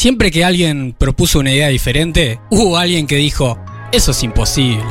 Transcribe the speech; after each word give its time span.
Siempre 0.00 0.30
que 0.30 0.46
alguien 0.46 0.94
propuso 0.96 1.40
una 1.40 1.52
idea 1.52 1.68
diferente, 1.68 2.40
hubo 2.48 2.78
alguien 2.78 3.06
que 3.06 3.16
dijo, 3.16 3.58
eso 3.92 4.12
es 4.12 4.22
imposible. 4.22 4.82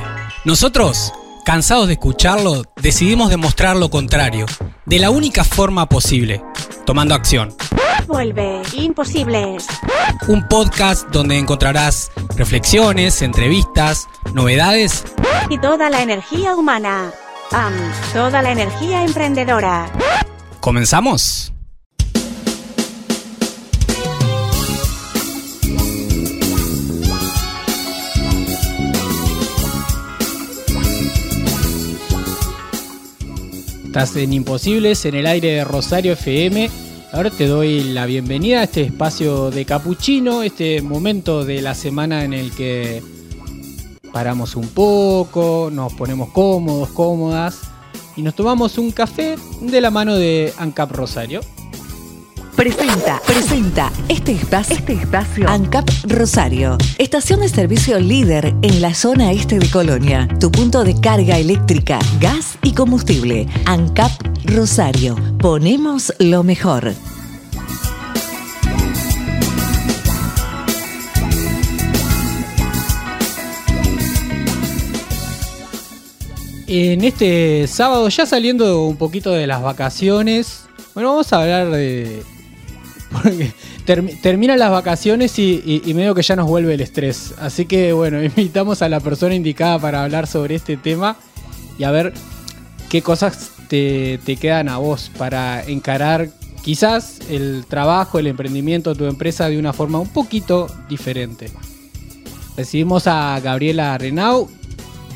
Nosotros, 0.46 1.12
cansados 1.44 1.88
de 1.88 1.94
escucharlo, 1.94 2.62
decidimos 2.80 3.32
demostrar 3.32 3.76
lo 3.76 3.90
contrario, 3.90 4.46
de 4.86 5.00
la 5.00 5.10
única 5.10 5.44
forma 5.44 5.90
posible, 5.90 6.44
tomando 6.86 7.16
acción. 7.16 7.56
Vuelve, 8.06 8.62
imposibles. 8.74 9.66
Un 10.28 10.48
podcast 10.48 11.10
donde 11.10 11.40
encontrarás 11.40 12.12
reflexiones, 12.36 13.24
entrevistas, 13.24 14.08
novedades 14.36 15.06
Y 15.50 15.58
toda 15.58 15.90
la 15.90 16.04
energía 16.04 16.56
humana. 16.56 17.12
Am, 17.50 17.74
toda 18.14 18.44
la 18.44 18.52
energía 18.52 19.04
emprendedora. 19.04 19.92
¿Comenzamos? 20.60 21.52
Estás 33.90 34.16
en 34.18 34.34
Imposibles, 34.34 35.04
en 35.06 35.16
el 35.16 35.26
aire 35.26 35.48
de 35.48 35.64
Rosario 35.64 36.14
FM. 36.14 36.70
Ahora 37.12 37.32
te 37.32 37.48
doy 37.48 37.86
la 37.86 38.06
bienvenida 38.06 38.60
a 38.60 38.66
este 38.66 38.84
espacio 38.84 39.50
de 39.50 39.66
capuchino, 39.66 40.44
este 40.44 40.84
momento 40.84 41.44
de 41.44 41.64
la 41.64 41.74
semana 41.74 42.24
en 42.24 42.34
el 42.34 42.52
que 42.52 43.02
paramos 44.14 44.56
un 44.56 44.68
poco, 44.68 45.72
nos 45.74 45.92
ponemos 45.94 46.30
cómodos, 46.30 46.90
cómodas 46.90 47.62
y 48.16 48.22
nos 48.22 48.36
tomamos 48.36 48.78
un 48.78 48.92
café 48.92 49.38
de 49.60 49.82
la 49.82 49.90
mano 49.90 50.16
de 50.18 50.54
ANCAP 50.60 50.92
Rosario. 50.92 51.42
Presenta, 52.60 53.22
presenta 53.26 53.90
este 54.10 54.34
espacio, 54.34 54.76
este 54.76 54.92
espacio 54.92 55.48
ANCAP 55.48 55.90
Rosario, 56.10 56.78
estación 56.98 57.40
de 57.40 57.48
servicio 57.48 57.98
líder 58.02 58.54
en 58.62 58.82
la 58.82 58.94
zona 58.94 59.32
este 59.32 59.60
de 59.60 59.70
Colonia, 59.70 60.28
tu 60.42 60.52
punto 60.52 60.84
de 60.84 61.00
carga 61.00 61.38
eléctrica, 61.38 62.00
gas 62.20 62.58
y 62.62 62.74
combustible. 62.74 63.48
ANCAP 63.66 64.12
Rosario, 64.44 65.16
ponemos 65.40 66.14
lo 66.20 66.44
mejor. 66.44 66.92
En 76.68 77.06
este 77.06 77.68
sábado, 77.68 78.10
ya 78.10 78.26
saliendo 78.26 78.84
un 78.84 78.98
poquito 78.98 79.32
de 79.32 79.48
las 79.48 79.62
vacaciones, 79.62 80.66
bueno, 80.94 81.12
vamos 81.12 81.32
a 81.32 81.42
hablar 81.42 81.70
de... 81.70 82.22
Porque 83.12 83.52
termi- 83.88 84.20
terminan 84.22 84.60
las 84.60 84.72
vacaciones 84.72 85.38
y, 85.40 85.62
y- 85.66 85.82
y 85.90 85.94
medio 85.94 86.14
que 86.14 86.22
ya 86.22 86.36
nos 86.36 86.48
vuelve 86.48 86.74
el 86.76 86.82
estrés. 86.82 87.34
Así 87.40 87.66
que 87.66 87.92
bueno, 87.94 88.24
invitamos 88.24 88.82
a 88.82 88.90
la 88.90 89.00
persona 89.00 89.34
indicada 89.36 89.80
para 89.80 90.04
hablar 90.04 90.28
sobre 90.28 90.56
este 90.56 90.78
tema 90.78 91.18
y 91.78 91.84
a 91.84 91.92
ver 91.92 92.14
qué 92.90 93.02
cosas 93.02 93.52
te, 93.68 94.20
te 94.26 94.36
quedan 94.36 94.70
a 94.70 94.78
vos 94.78 95.12
para 95.18 95.64
encarar 95.66 96.30
quizás 96.64 97.20
el 97.30 97.66
trabajo, 97.68 98.20
el 98.20 98.28
emprendimiento, 98.28 98.94
tu 98.96 99.06
empresa 99.06 99.50
de 99.50 99.58
una 99.58 99.74
forma 99.74 100.00
un 100.00 100.10
poquito 100.10 100.68
diferente. 100.90 101.50
Recibimos 102.58 103.08
a 103.08 103.40
Gabriela 103.40 103.98
Renau, 103.98 104.50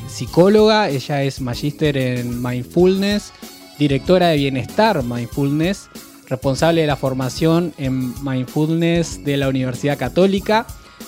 psicóloga, 0.08 0.88
ella 0.88 1.22
es 1.22 1.40
magíster 1.40 1.96
en 1.96 2.42
mindfulness, 2.42 3.32
directora 3.78 4.28
de 4.28 4.36
bienestar 4.36 5.02
mindfulness, 5.02 5.88
responsable 6.28 6.82
de 6.82 6.86
la 6.86 6.96
formación 6.96 7.72
en 7.78 8.14
mindfulness 8.24 9.24
de 9.24 9.36
la 9.36 9.48
Universidad 9.48 9.98
Católica. 9.98 10.66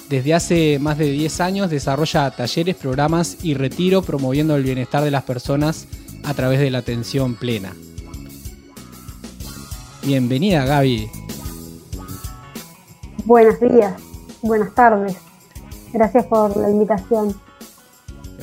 Desde 0.09 0.35
hace 0.35 0.79
más 0.79 0.99
de 0.99 1.11
10 1.11 1.41
años 1.41 1.71
desarrolla 1.71 2.31
talleres, 2.31 2.77
programas 2.77 3.39
y 3.43 3.55
retiro 3.55 4.03
promoviendo 4.03 4.55
el 4.57 4.63
bienestar 4.63 5.03
de 5.03 5.11
las 5.11 5.25
personas 5.25 5.89
a 6.25 6.35
través 6.35 6.61
de 6.61 6.71
la 6.71 6.79
atención 6.79 7.35
plena. 7.35 7.75
Bienvenida 10.03 10.65
Gaby. 10.65 11.09
Buenos 13.25 13.59
días, 13.59 14.01
buenas 14.43 14.73
tardes. 14.75 15.17
Gracias 15.93 16.27
por 16.27 16.57
la 16.57 16.71
invitación. 16.71 17.35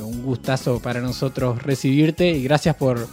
Un 0.01 0.23
gustazo 0.23 0.79
para 0.79 1.00
nosotros 1.00 1.61
recibirte 1.63 2.29
y 2.31 2.44
gracias 2.44 2.75
por 2.75 3.07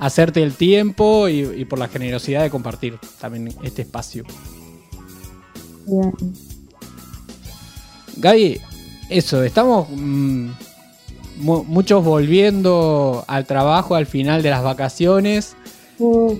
hacerte 0.00 0.42
el 0.42 0.54
tiempo 0.54 1.28
y, 1.28 1.40
y 1.42 1.64
por 1.64 1.78
la 1.78 1.88
generosidad 1.88 2.42
de 2.42 2.50
compartir 2.50 2.98
también 3.20 3.54
este 3.62 3.82
espacio. 3.82 4.24
Bien. 5.86 6.12
Gaby, 8.16 8.60
eso, 9.08 9.42
estamos 9.42 9.88
mm, 9.90 10.48
mu- 11.38 11.64
muchos 11.64 12.04
volviendo 12.04 13.24
al 13.28 13.46
trabajo 13.46 13.94
al 13.94 14.06
final 14.06 14.42
de 14.42 14.50
las 14.50 14.62
vacaciones 14.62 15.54
Mm, 15.98 16.32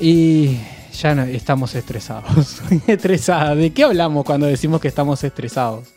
y 0.00 0.58
ya 1.00 1.14
no- 1.14 1.22
estamos 1.22 1.74
estresados. 1.74 2.60
Estresada. 2.86 3.54
¿De 3.54 3.72
qué 3.72 3.84
hablamos 3.84 4.24
cuando 4.26 4.46
decimos 4.46 4.80
que 4.82 4.88
estamos 4.88 5.24
estresados? 5.24 5.88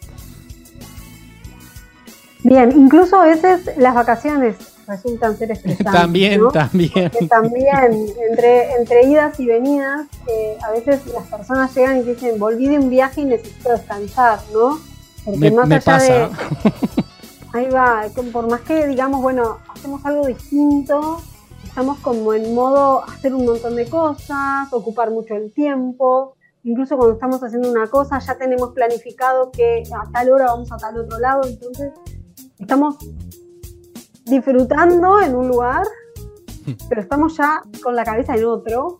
Bien, 2.44 2.72
incluso 2.76 3.20
a 3.20 3.26
veces 3.26 3.70
las 3.78 3.94
vacaciones 3.94 4.56
resultan 4.92 5.38
ser 5.38 5.52
estresantes. 5.52 5.92
también, 5.94 6.42
¿no? 6.42 6.52
también. 6.52 7.10
Que 7.10 7.28
también, 7.28 8.08
entre, 8.30 8.74
entre 8.76 9.04
idas 9.04 9.40
y 9.40 9.46
venidas, 9.46 10.08
eh, 10.28 10.58
a 10.68 10.72
veces 10.72 11.06
las 11.08 11.28
personas 11.28 11.74
llegan 11.76 11.98
y 12.00 12.04
dicen, 12.04 12.38
volví 12.38 12.68
de 12.68 12.78
un 12.78 12.90
viaje 12.90 13.22
y 13.22 13.26
necesito 13.26 13.70
descansar, 13.70 14.40
¿no? 14.54 14.80
Porque 15.24 15.40
Me, 15.40 15.52
más 15.52 15.68
me 15.68 15.76
allá 15.76 15.86
pasa. 15.86 16.14
de, 16.14 16.30
Ahí 17.54 17.70
va, 17.70 18.04
por 18.32 18.50
más 18.50 18.62
que 18.62 18.88
digamos, 18.88 19.22
bueno, 19.22 19.58
hacemos 19.74 20.06
algo 20.06 20.26
distinto, 20.26 21.22
estamos 21.66 22.00
como 22.00 22.34
en 22.34 22.54
modo 22.56 23.04
hacer 23.04 23.34
un 23.34 23.46
montón 23.46 23.76
de 23.76 23.90
cosas, 23.90 24.72
ocupar 24.72 25.12
mucho 25.12 25.36
el 25.36 25.52
tiempo, 25.52 26.36
incluso 26.64 26.96
cuando 26.96 27.16
estamos 27.16 27.44
haciendo 27.44 27.70
una 27.70 27.88
cosa 27.88 28.20
ya 28.20 28.38
tenemos 28.38 28.72
planificado 28.72 29.52
que 29.52 29.84
a 29.94 30.10
tal 30.12 30.32
hora 30.32 30.46
vamos 30.46 30.72
a 30.72 30.78
tal 30.78 30.98
otro 30.98 31.20
lado, 31.20 31.42
entonces 31.46 31.92
estamos 32.58 32.96
disfrutando 34.26 35.22
en 35.22 35.36
un 35.36 35.48
lugar, 35.48 35.86
pero 36.90 37.02
estamos 37.02 37.38
ya 37.38 37.62
con 37.84 37.96
la 37.96 38.04
cabeza 38.04 38.36
en 38.36 38.46
otro, 38.46 38.98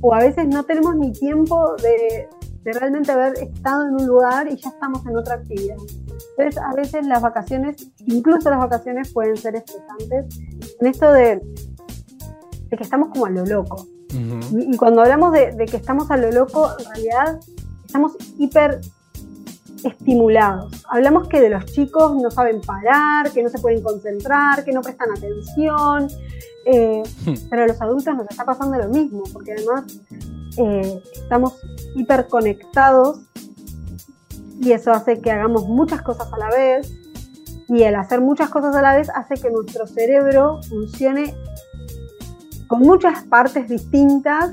o 0.00 0.14
a 0.14 0.18
veces 0.18 0.46
no 0.46 0.64
tenemos 0.64 0.96
ni 0.96 1.12
tiempo 1.12 1.74
de, 1.76 2.28
de 2.62 2.72
realmente 2.72 3.12
haber 3.12 3.38
estado 3.38 3.86
en 3.86 3.94
un 3.94 4.06
lugar 4.06 4.48
y 4.50 4.56
ya 4.56 4.70
estamos 4.70 5.04
en 5.06 5.16
otra 5.16 5.36
actividad. 5.36 5.76
Entonces, 6.36 6.62
a 6.62 6.74
veces 6.74 7.06
las 7.06 7.22
vacaciones, 7.22 7.88
incluso 8.06 8.50
las 8.50 8.58
vacaciones 8.58 9.12
pueden 9.12 9.36
ser 9.36 9.56
estresantes 9.56 10.38
en 10.80 10.86
esto 10.86 11.12
de, 11.12 11.40
de 12.68 12.76
que 12.76 12.82
estamos 12.82 13.10
como 13.10 13.26
a 13.26 13.30
lo 13.30 13.44
loco. 13.44 13.86
Y 14.52 14.76
cuando 14.76 15.02
hablamos 15.02 15.32
de, 15.32 15.52
de 15.52 15.66
que 15.66 15.76
estamos 15.76 16.10
a 16.10 16.16
lo 16.16 16.30
loco, 16.30 16.70
en 16.78 16.84
realidad 16.86 17.40
estamos 17.84 18.16
hiper 18.38 18.80
estimulados. 19.86 20.84
Hablamos 20.88 21.28
que 21.28 21.40
de 21.40 21.50
los 21.50 21.64
chicos 21.66 22.14
no 22.16 22.30
saben 22.30 22.60
parar, 22.60 23.30
que 23.30 23.42
no 23.42 23.48
se 23.48 23.58
pueden 23.58 23.82
concentrar, 23.82 24.64
que 24.64 24.72
no 24.72 24.82
prestan 24.82 25.10
atención, 25.16 26.08
eh, 26.66 27.02
pero 27.50 27.62
a 27.62 27.66
los 27.66 27.80
adultos 27.80 28.14
nos 28.16 28.26
está 28.28 28.44
pasando 28.44 28.76
lo 28.76 28.88
mismo, 28.88 29.22
porque 29.32 29.52
además 29.52 29.84
eh, 30.58 31.02
estamos 31.12 31.54
hiper 31.94 32.26
conectados 32.28 33.20
y 34.60 34.72
eso 34.72 34.90
hace 34.90 35.20
que 35.20 35.30
hagamos 35.30 35.68
muchas 35.68 36.02
cosas 36.02 36.32
a 36.32 36.38
la 36.38 36.48
vez 36.50 36.92
y 37.68 37.82
el 37.82 37.94
hacer 37.94 38.20
muchas 38.20 38.48
cosas 38.48 38.74
a 38.74 38.82
la 38.82 38.96
vez 38.96 39.10
hace 39.14 39.34
que 39.34 39.50
nuestro 39.50 39.86
cerebro 39.86 40.60
funcione 40.68 41.34
con 42.68 42.80
muchas 42.80 43.24
partes 43.24 43.68
distintas, 43.68 44.52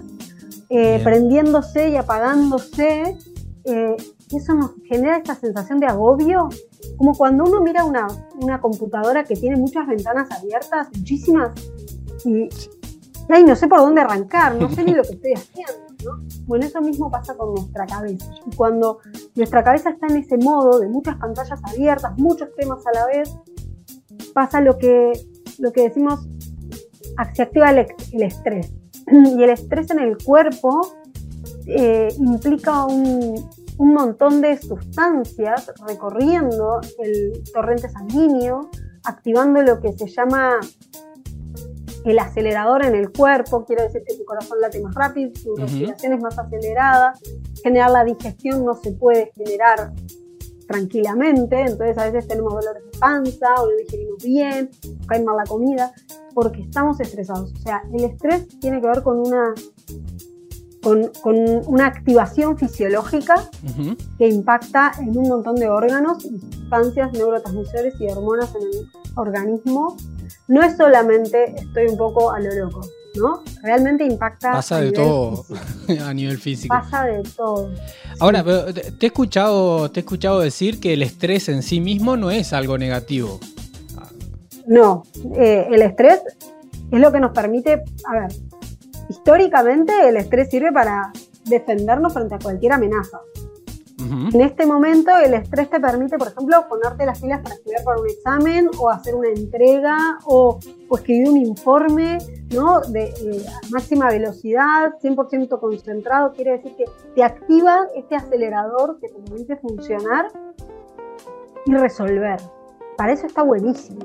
eh, 0.70 1.00
prendiéndose 1.04 1.90
y 1.90 1.96
apagándose. 1.96 3.18
eh, 3.66 3.96
y 4.30 4.38
eso 4.38 4.54
nos 4.54 4.72
genera 4.86 5.18
esta 5.18 5.36
sensación 5.36 5.80
de 5.80 5.88
agobio, 5.88 6.50
como 6.98 7.14
cuando 7.14 7.44
uno 7.44 7.62
mira 7.62 7.86
una, 7.86 8.08
una 8.42 8.60
computadora 8.60 9.24
que 9.24 9.36
tiene 9.36 9.58
muchas 9.58 9.88
ventanas 9.88 10.30
abiertas, 10.32 10.88
muchísimas, 10.98 11.52
y 12.26 12.50
ay, 13.30 13.44
no 13.44 13.56
sé 13.56 13.68
por 13.68 13.80
dónde 13.80 14.02
arrancar, 14.02 14.56
no 14.56 14.70
sé 14.70 14.84
ni 14.84 14.94
lo 14.94 15.04
que 15.04 15.14
estoy 15.14 15.34
haciendo. 15.34 15.74
¿no? 16.06 16.24
Bueno, 16.46 16.66
eso 16.66 16.82
mismo 16.82 17.10
pasa 17.10 17.36
con 17.36 17.54
nuestra 17.54 17.86
cabeza. 17.86 18.26
Y 18.46 18.56
cuando 18.56 19.00
nuestra 19.36 19.64
cabeza 19.64 19.92
está 19.92 20.08
en 20.08 20.18
ese 20.18 20.38
modo 20.38 20.80
de 20.80 20.88
muchas 20.88 21.18
pantallas 21.18 21.60
abiertas, 21.64 22.18
muchos 22.18 22.50
temas 22.56 22.86
a 22.86 22.92
la 22.92 23.06
vez, 23.08 23.34
pasa 24.34 24.62
lo 24.62 24.78
que, 24.78 25.14
lo 25.60 25.72
que 25.72 25.84
decimos, 25.84 26.28
se 27.34 27.42
activa 27.42 27.72
el, 27.72 27.88
el 28.12 28.24
estrés. 28.24 28.74
Y 29.12 29.44
el 29.44 29.50
estrés 29.50 29.90
en 29.92 30.00
el 30.00 30.18
cuerpo 30.18 30.82
eh, 31.66 32.10
implica 32.18 32.86
un, 32.86 33.50
un 33.78 33.94
montón 33.94 34.42
de 34.42 34.58
sustancias 34.58 35.72
recorriendo 35.88 36.80
el 37.00 37.44
torrente 37.54 37.90
sanguíneo, 37.90 38.70
activando 39.04 39.62
lo 39.62 39.80
que 39.80 39.94
se 39.94 40.08
llama 40.08 40.60
el 42.06 42.20
acelerador 42.20 42.86
en 42.86 42.96
el 42.96 43.12
cuerpo, 43.12 43.66
quiere 43.66 43.84
decir 43.84 44.04
que 44.06 44.16
tu 44.16 44.26
corazón 44.26 44.60
late 44.60 44.82
más 44.82 44.94
rápido, 44.94 45.32
tu 45.42 45.56
respiración 45.56 46.14
es 46.14 46.22
más 46.22 46.38
acelerada, 46.38 47.14
generar 47.64 47.92
la 47.92 48.04
digestión 48.04 48.66
no 48.66 48.76
se 48.76 48.92
puede 48.92 49.32
generar 49.36 49.94
tranquilamente, 50.68 51.62
entonces 51.62 51.98
a 51.98 52.10
veces 52.10 52.28
tenemos 52.28 52.54
dolores 52.54 52.84
de 52.92 53.00
panza 53.00 53.54
o 53.60 53.70
no 53.70 53.76
digerimos 53.78 54.24
bien, 54.24 54.70
cae 55.08 55.24
mal 55.24 55.38
la 55.38 55.44
comida, 55.44 55.94
porque 56.34 56.62
estamos 56.62 57.00
estresados. 57.00 57.54
O 57.54 57.58
sea, 57.58 57.84
el 57.94 58.04
estrés 58.04 58.48
tiene 58.60 58.82
que 58.82 58.88
ver 58.88 59.04
con 59.04 59.20
una, 59.20 59.54
con, 60.84 61.10
una 61.66 61.88
activación 61.88 62.58
fisiológica 62.58 63.50
que 64.18 64.28
impacta 64.28 64.92
en 65.00 65.18
un 65.18 65.30
montón 65.30 65.56
de 65.56 65.70
órganos 65.70 66.24
sustancias, 66.24 67.14
neurotransmisores 67.14 67.94
y 68.00 68.08
hormonas 68.08 68.54
en 68.56 68.62
el 68.64 68.90
organismo. 69.16 69.98
No 70.48 70.62
es 70.62 70.76
solamente 70.76 71.56
estoy 71.56 71.88
un 71.88 71.98
poco 71.98 72.32
a 72.32 72.40
lo 72.40 72.54
loco, 72.54 72.82
¿no? 73.16 73.44
Realmente 73.64 74.04
impacta. 74.04 74.52
Pasa 74.52 74.82
de 74.82 74.92
todo 74.92 75.46
a 76.06 76.14
nivel 76.14 76.38
físico. 76.38 76.76
Pasa 76.76 77.06
de 77.06 77.24
todo. 77.36 77.72
Ahora, 78.20 78.44
te 78.44 79.06
he 79.06 79.08
escuchado, 79.08 79.90
te 79.90 80.02
he 80.02 80.02
escuchado 80.02 80.42
decir 80.42 80.80
que 80.80 80.94
el 80.94 81.02
estrés 81.02 81.48
en 81.48 81.64
sí 81.64 81.80
mismo 81.80 82.18
no 82.18 82.30
es 82.30 82.52
algo 82.52 82.78
negativo. 82.78 83.40
No, 84.68 85.04
eh, 85.36 85.68
el 85.72 85.82
estrés 85.82 86.22
es 86.92 87.00
lo 87.00 87.12
que 87.12 87.20
nos 87.20 87.32
permite, 87.32 87.84
a 88.06 88.14
ver, 88.14 88.32
históricamente 89.10 89.94
el 90.08 90.18
estrés 90.18 90.50
sirve 90.50 90.72
para 90.72 91.12
defendernos 91.46 92.14
frente 92.14 92.36
a 92.36 92.40
cualquier 92.40 92.74
amenaza. 92.74 93.20
En 94.34 94.42
este 94.42 94.66
momento 94.66 95.12
el 95.24 95.34
estrés 95.34 95.70
te 95.70 95.80
permite, 95.80 96.18
por 96.18 96.28
ejemplo, 96.28 96.68
ponerte 96.68 97.06
las 97.06 97.22
pilas 97.22 97.42
para 97.42 97.56
estudiar 97.56 97.84
para 97.84 98.02
un 98.02 98.10
examen 98.10 98.70
o 98.78 98.90
hacer 98.90 99.16
una 99.16 99.30
entrega 99.30 100.18
o, 100.26 100.60
escribir 100.92 101.30
un 101.30 101.38
informe 101.38 102.18
¿no? 102.54 102.82
de 102.82 103.06
eh, 103.06 103.46
máxima 103.72 104.10
velocidad, 104.10 104.94
100% 105.02 105.60
concentrado. 105.60 106.34
Quiere 106.34 106.52
decir 106.52 106.76
que 106.76 106.86
te 107.16 107.24
activa 107.24 107.88
este 107.96 108.16
acelerador 108.16 109.00
que 109.00 109.10
te 109.10 109.20
permite 109.20 109.56
funcionar 109.58 110.28
y 111.66 111.74
resolver. 111.74 112.40
Para 112.98 113.14
eso 113.14 113.26
está 113.26 113.44
buenísimo. 113.44 114.02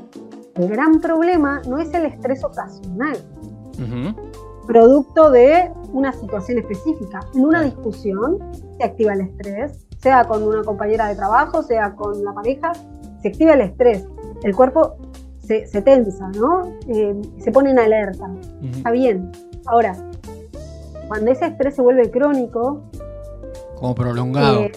El 0.55 0.69
gran 0.69 1.01
problema 1.01 1.61
no 1.67 1.79
es 1.79 1.93
el 1.93 2.07
estrés 2.07 2.43
ocasional, 2.45 3.17
producto 4.69 5.31
de 5.31 5.73
una 5.93 6.13
situación 6.13 6.59
específica. 6.59 7.21
En 7.35 7.47
una 7.47 7.63
discusión 7.63 8.39
se 8.77 8.85
activa 8.85 9.15
el 9.15 9.23
estrés, 9.23 9.87
sea 9.99 10.25
con 10.29 10.43
una 10.43 10.63
compañera 10.63 11.09
de 11.09 11.17
trabajo, 11.17 11.63
sea 11.63 11.97
con 11.97 12.23
la 12.23 12.33
pareja, 12.35 12.73
se 13.23 13.29
activa 13.29 13.55
el 13.55 13.63
estrés. 13.63 14.07
El 14.43 14.55
cuerpo 14.55 14.97
se, 15.41 15.63
tensa, 15.83 16.29
¿no? 16.37 16.71
Eh, 16.87 17.19
se 17.39 17.51
pone 17.51 17.71
en 17.71 17.79
alerta. 17.79 18.31
Está 18.63 18.91
bien. 18.91 19.33
Ahora, 19.67 19.97
cuando 21.09 21.31
ese 21.31 21.47
estrés 21.47 21.75
se 21.75 21.83
vuelve 21.83 22.11
crónico, 22.11 22.83
como 23.81 23.95
prolongado. 23.95 24.61
Eh, 24.61 24.73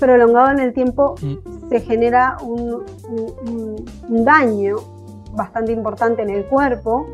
prolongado 0.00 0.50
en 0.50 0.60
el 0.60 0.72
tiempo, 0.72 1.14
mm. 1.20 1.68
se 1.68 1.80
genera 1.80 2.38
un, 2.42 2.84
daño 4.24 4.76
bastante 5.32 5.72
importante 5.72 6.22
en 6.22 6.30
el 6.30 6.46
cuerpo, 6.46 7.06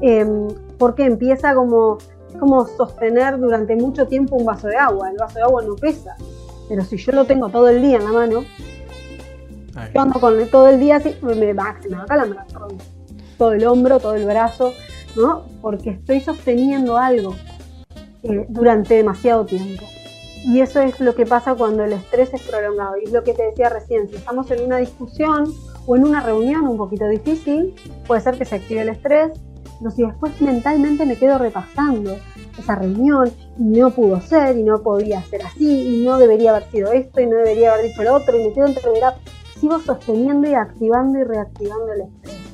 em, 0.00 0.48
porque 0.78 1.04
empieza 1.04 1.54
como, 1.54 1.98
como 2.38 2.66
sostener 2.66 3.38
durante 3.38 3.76
mucho 3.76 4.06
tiempo 4.06 4.36
un 4.36 4.44
vaso 4.44 4.68
de 4.68 4.76
agua. 4.76 5.10
El 5.10 5.16
vaso 5.16 5.38
de 5.38 5.42
agua 5.42 5.62
no 5.62 5.74
pesa, 5.76 6.16
pero 6.68 6.84
si 6.84 6.96
yo 6.96 7.12
lo 7.12 7.24
tengo 7.24 7.48
todo 7.48 7.68
el 7.68 7.82
día 7.82 7.98
en 7.98 8.04
la 8.04 8.12
mano, 8.12 8.44
yo 9.92 10.00
ando 10.00 10.20
con 10.20 10.48
todo 10.48 10.68
el 10.68 10.78
día 10.80 10.96
así, 10.96 11.16
me 11.22 11.52
va, 11.52 11.76
se 11.80 11.88
me 11.88 11.96
va 11.96 12.04
a 12.04 12.06
calambrar 12.06 12.46
todo, 13.36 13.52
el 13.52 13.66
hombro, 13.66 13.98
todo 13.98 14.14
el 14.14 14.24
brazo, 14.24 14.72
¿no? 15.16 15.42
Porque 15.60 15.90
estoy 15.90 16.20
sosteniendo 16.20 16.96
algo 16.96 17.34
eh, 18.22 18.46
durante 18.48 18.94
demasiado 18.94 19.44
tiempo. 19.44 19.84
Y 20.46 20.60
eso 20.60 20.80
es 20.80 21.00
lo 21.00 21.14
que 21.14 21.24
pasa 21.26 21.54
cuando 21.54 21.84
el 21.84 21.94
estrés 21.94 22.32
es 22.34 22.42
prolongado. 22.42 22.96
Y 22.98 23.04
es 23.04 23.12
lo 23.12 23.24
que 23.24 23.32
te 23.32 23.44
decía 23.44 23.70
recién, 23.70 24.08
si 24.08 24.16
estamos 24.16 24.50
en 24.50 24.64
una 24.64 24.76
discusión 24.76 25.52
o 25.86 25.96
en 25.96 26.04
una 26.04 26.20
reunión 26.20 26.68
un 26.68 26.76
poquito 26.76 27.08
difícil, 27.08 27.74
puede 28.06 28.20
ser 28.20 28.36
que 28.36 28.44
se 28.44 28.56
active 28.56 28.82
el 28.82 28.90
estrés, 28.90 29.32
pero 29.78 29.90
si 29.90 30.02
después 30.02 30.40
mentalmente 30.40 31.04
me 31.04 31.16
quedo 31.16 31.38
repasando 31.38 32.16
esa 32.58 32.76
reunión 32.76 33.30
y 33.58 33.62
no 33.62 33.90
pudo 33.90 34.20
ser 34.20 34.56
y 34.56 34.62
no 34.62 34.82
podía 34.82 35.22
ser 35.22 35.42
así 35.42 36.00
y 36.00 36.04
no 36.04 36.18
debería 36.18 36.50
haber 36.50 36.70
sido 36.70 36.92
esto 36.92 37.20
y 37.20 37.26
no 37.26 37.36
debería 37.36 37.72
haber 37.72 37.86
dicho 37.86 38.02
lo 38.02 38.14
otro 38.14 38.38
y 38.38 38.46
me 38.46 38.52
quedo 38.52 38.66
entreverado, 38.66 39.16
sigo 39.60 39.80
sosteniendo 39.80 40.48
y 40.48 40.54
activando 40.54 41.18
y 41.18 41.24
reactivando 41.24 41.92
el 41.92 42.00
estrés. 42.02 42.44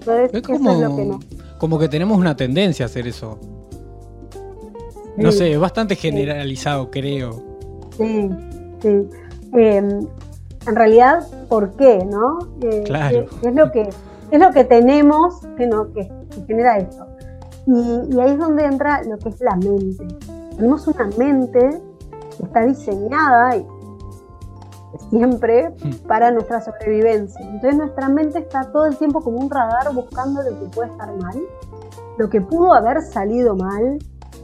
Entonces, 0.00 0.42
como, 0.42 0.70
eso 0.70 0.82
es 0.82 0.88
lo 0.88 0.96
que 0.96 1.04
no. 1.04 1.20
Como 1.58 1.78
que 1.78 1.88
tenemos 1.88 2.18
una 2.18 2.36
tendencia 2.36 2.84
a 2.84 2.86
hacer 2.86 3.06
eso. 3.06 3.38
No 5.16 5.32
sé, 5.32 5.52
es 5.52 5.58
bastante 5.58 5.96
generalizado, 5.96 6.90
creo. 6.90 7.42
Sí, 7.98 8.30
sí. 8.80 9.08
Em, 9.52 10.06
en 10.66 10.76
realidad, 10.76 11.26
¿por 11.48 11.76
qué, 11.76 12.04
no? 12.04 12.38
Eh, 12.62 12.82
claro. 12.84 13.26
Es, 13.42 13.54
lo 13.54 13.70
que 13.70 13.90
es 14.30 14.40
lo 14.40 14.50
que 14.52 14.64
tenemos 14.64 15.40
que, 15.56 15.66
no, 15.66 15.92
que, 15.92 16.10
genera 16.46 16.78
esto. 16.78 17.06
Y, 17.66 18.18
ahí 18.20 18.32
es 18.32 18.38
donde 18.38 18.64
entra 18.64 19.02
lo 19.04 19.18
que 19.18 19.28
es 19.28 19.40
la 19.40 19.56
mente. 19.56 20.06
Tenemos 20.56 20.86
una 20.86 21.06
mente 21.16 21.82
que 22.36 22.42
está 22.42 22.64
diseñada 22.64 23.56
y 23.56 23.66
siempre 25.10 25.70
hmm. 25.70 26.06
para 26.06 26.30
nuestra 26.30 26.60
sobrevivencia. 26.60 27.40
Entonces 27.44 27.76
nuestra 27.76 28.08
mente 28.08 28.38
está 28.40 28.70
todo 28.72 28.86
el 28.86 28.96
tiempo 28.96 29.20
como 29.20 29.38
un 29.38 29.50
radar 29.50 29.92
buscando 29.94 30.42
lo 30.42 30.58
que 30.58 30.66
puede 30.74 30.90
estar 30.90 31.14
mal, 31.16 31.40
lo 32.18 32.30
que 32.30 32.40
pudo 32.40 32.72
haber 32.72 33.02
salido 33.02 33.56
mal, 33.56 33.98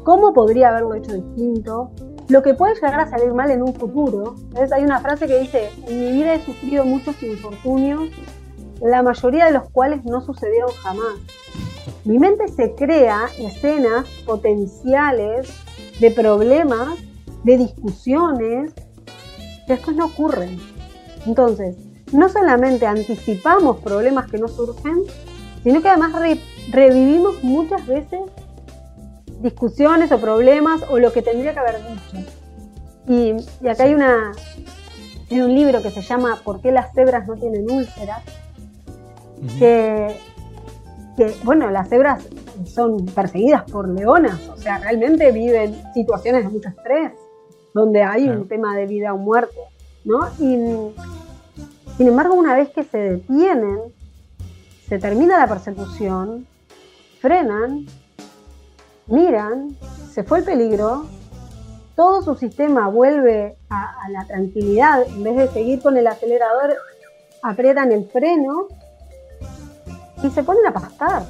cómo 0.05 0.33
podría 0.33 0.69
haberlo 0.69 0.95
hecho 0.95 1.15
distinto, 1.15 1.91
lo 2.29 2.43
que 2.43 2.55
puede 2.55 2.75
llegar 2.75 3.01
a 3.01 3.09
salir 3.09 3.33
mal 3.33 3.51
en 3.51 3.63
un 3.63 3.75
futuro. 3.75 4.35
Entonces 4.37 4.73
hay 4.73 4.85
una 4.85 5.01
frase 5.01 5.27
que 5.27 5.41
dice, 5.41 5.71
en 5.87 6.01
mi 6.01 6.13
vida 6.13 6.35
he 6.35 6.41
sufrido 6.41 6.85
muchos 6.85 7.21
infortunios, 7.23 8.09
la 8.81 9.03
mayoría 9.03 9.47
de 9.47 9.53
los 9.53 9.71
cuales 9.71 10.05
no 10.05 10.21
sucedieron 10.21 10.71
jamás. 10.83 11.15
Mi 12.05 12.19
mente 12.19 12.49
se 12.49 12.75
crea 12.75 13.29
escenas 13.39 14.07
potenciales 14.25 15.49
de 16.01 16.11
problemas, 16.11 16.99
de 17.45 17.59
discusiones, 17.59 18.73
que 19.67 19.73
después 19.75 19.97
no 19.97 20.07
ocurren. 20.07 20.59
Entonces, 21.27 21.77
no 22.13 22.29
solamente 22.29 22.87
anticipamos 22.87 23.79
problemas 23.79 24.31
que 24.31 24.39
no 24.39 24.49
surgen, 24.49 25.03
sino 25.63 25.83
que 25.83 25.89
además 25.89 26.13
revivimos 26.71 27.43
muchas 27.43 27.87
veces 27.87 28.21
discusiones 29.41 30.13
o 30.13 30.19
problemas 30.19 30.83
o 30.89 30.99
lo 30.99 31.13
que 31.13 31.23
tendría 31.23 31.53
que 31.53 31.59
haber 31.59 31.77
dicho. 31.89 32.31
Y, 33.09 33.69
acá 33.69 33.85
hay, 33.85 33.95
una, 33.95 34.33
hay 35.31 35.41
un 35.41 35.55
libro 35.55 35.83
que 35.83 35.91
se 35.91 36.03
llama 36.03 36.41
¿Por 36.45 36.61
qué 36.61 36.73
las 36.73 36.93
cebras 36.95 37.27
no 37.27 37.35
tienen 37.35 37.71
úlceras? 37.71 38.23
que, 39.59 40.17
bueno, 41.45 41.71
las 41.71 41.89
cebras 41.89 42.29
son 42.65 43.07
perseguidas 43.07 43.63
por 43.71 43.89
leonas, 43.89 44.49
o 44.49 44.57
sea, 44.57 44.79
realmente 44.79 45.33
viven 45.33 45.75
situaciones 45.95 46.45
de 46.45 46.51
mucho 46.51 46.69
estrés, 46.69 47.13
donde 47.75 48.03
hay 48.03 48.29
un 48.29 48.49
tema 48.49 48.77
de 48.77 48.87
vida 48.87 49.13
o 49.13 49.19
muerte, 49.19 49.57
¿no? 50.05 50.29
Y 50.39 50.59
sin 51.97 52.09
embargo, 52.09 52.35
una 52.35 52.55
vez 52.55 52.71
que 52.71 52.85
se 52.85 52.99
detienen, 52.99 53.79
se 54.89 54.99
termina 54.99 55.39
la 55.39 55.47
persecución, 55.47 56.47
frenan 57.21 57.87
miran, 59.07 59.77
se 60.11 60.25
fue 60.25 60.39
el 60.39 60.45
peligro, 60.45 61.07
todo 61.95 62.23
su 62.23 62.35
sistema 62.35 62.89
vuelve 62.89 63.57
a, 63.71 64.09
la 64.11 64.27
tranquilidad, 64.27 65.07
en 65.09 65.23
vez 65.23 65.37
de 65.37 65.49
seguir 65.49 65.81
con 65.81 65.97
el 65.97 66.07
acelerador, 66.07 66.75
aprietan 67.43 67.93
el 67.93 68.07
freno 68.11 68.69
y 70.23 70.31
se 70.31 70.43
ponen 70.43 70.67
a 70.67 70.73
pastar. 70.73 71.25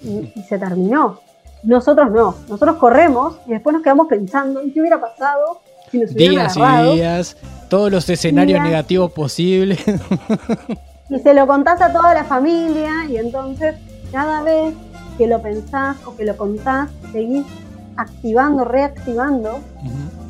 Y, 0.00 0.32
se 0.48 0.58
terminó. 0.58 1.20
Nosotros 1.62 2.10
no, 2.10 2.34
nosotros 2.48 2.76
corremos 2.76 3.36
y 3.46 3.50
después 3.50 3.72
nos 3.72 3.82
quedamos 3.82 4.08
pensando 4.08 4.60
en 4.60 4.72
qué 4.72 4.80
hubiera 4.80 5.00
pasado 5.00 5.60
si 5.90 5.98
nos 5.98 6.14
días 6.14 6.56
y 6.56 6.94
días, 6.94 7.36
todos 7.68 7.92
los 7.92 8.08
escenarios 8.08 8.60
negativos 8.62 9.12
posibles. 9.12 9.78
y 11.10 11.18
se 11.20 11.34
lo 11.34 11.46
contás 11.46 11.80
a 11.80 11.92
toda 11.92 12.14
la 12.14 12.24
familia 12.24 13.04
y 13.08 13.18
entonces 13.18 13.76
cada 14.10 14.42
vez 14.42 14.74
que 15.18 15.26
lo 15.26 15.40
pensás 15.40 15.96
o 16.06 16.16
que 16.16 16.24
lo 16.24 16.36
contás, 16.36 16.90
seguís 17.12 17.44
activando, 17.96 18.64
reactivando 18.64 19.60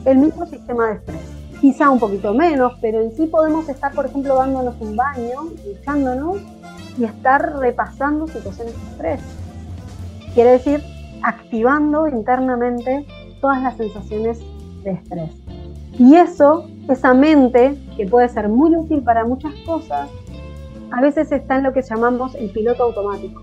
el 0.05 0.19
mismo 0.19 0.47
sistema 0.47 0.89
de 0.89 0.95
estrés. 0.95 1.21
Quizá 1.61 1.91
un 1.91 2.01
poquito 2.01 2.35
menos, 2.35 2.73
pero 2.81 3.01
en 3.01 3.17
sí 3.17 3.27
podemos 3.27 3.69
estar, 3.69 3.93
por 3.93 4.07
ejemplo, 4.07 4.35
dándonos 4.35 4.75
un 4.81 4.97
baño, 4.97 5.45
duchándonos 5.65 6.39
y 6.99 7.05
estar 7.05 7.59
repasando 7.59 8.27
situaciones 8.27 8.75
de 8.75 8.91
estrés. 8.91 9.21
Quiere 10.35 10.51
decir, 10.53 10.83
activando 11.23 12.09
internamente 12.09 13.07
todas 13.41 13.63
las 13.63 13.77
sensaciones 13.77 14.41
de 14.85 14.93
estrés. 14.93 15.31
Y 15.99 16.17
eso, 16.17 16.67
esa 16.89 17.15
mente, 17.15 17.79
que 17.97 18.07
puede 18.07 18.29
ser 18.29 18.49
muy 18.49 18.75
útil 18.75 19.03
para 19.03 19.25
muchas 19.25 19.53
cosas, 19.67 20.09
a 20.91 21.01
veces 21.01 21.31
está 21.33 21.57
en 21.57 21.65
lo 21.65 21.73
que 21.73 21.83
llamamos 21.83 22.35
el 22.35 22.51
piloto 22.51 22.85
automático 22.85 23.43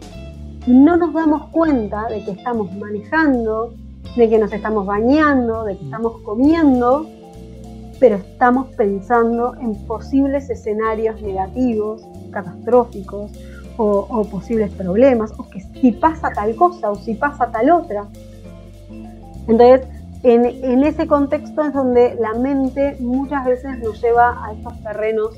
no 0.67 0.97
nos 0.97 1.13
damos 1.13 1.47
cuenta 1.47 2.07
de 2.07 2.23
que 2.23 2.31
estamos 2.31 2.71
manejando, 2.73 3.73
de 4.15 4.29
que 4.29 4.37
nos 4.37 4.51
estamos 4.51 4.85
bañando, 4.85 5.63
de 5.63 5.77
que 5.77 5.83
estamos 5.85 6.17
comiendo, 6.21 7.07
pero 7.99 8.17
estamos 8.17 8.67
pensando 8.75 9.55
en 9.59 9.75
posibles 9.87 10.49
escenarios 10.49 11.21
negativos, 11.21 12.03
catastróficos 12.29 13.31
o, 13.77 14.27
posibles 14.29 14.71
problemas, 14.71 15.31
o 15.37 15.47
que 15.47 15.61
si 15.61 15.93
pasa 15.93 16.31
tal 16.33 16.53
cosa 16.55 16.91
o 16.91 16.95
si 16.95 17.13
pasa 17.13 17.49
tal 17.49 17.69
otra. 17.71 18.05
Entonces, 19.47 19.87
en, 20.23 20.83
ese 20.83 21.07
contexto 21.07 21.63
es 21.63 21.73
donde 21.73 22.15
la 22.19 22.33
mente 22.33 22.97
muchas 22.99 23.45
veces 23.45 23.79
nos 23.79 24.01
lleva 24.01 24.45
a 24.45 24.51
estos 24.51 24.83
terrenos 24.83 25.33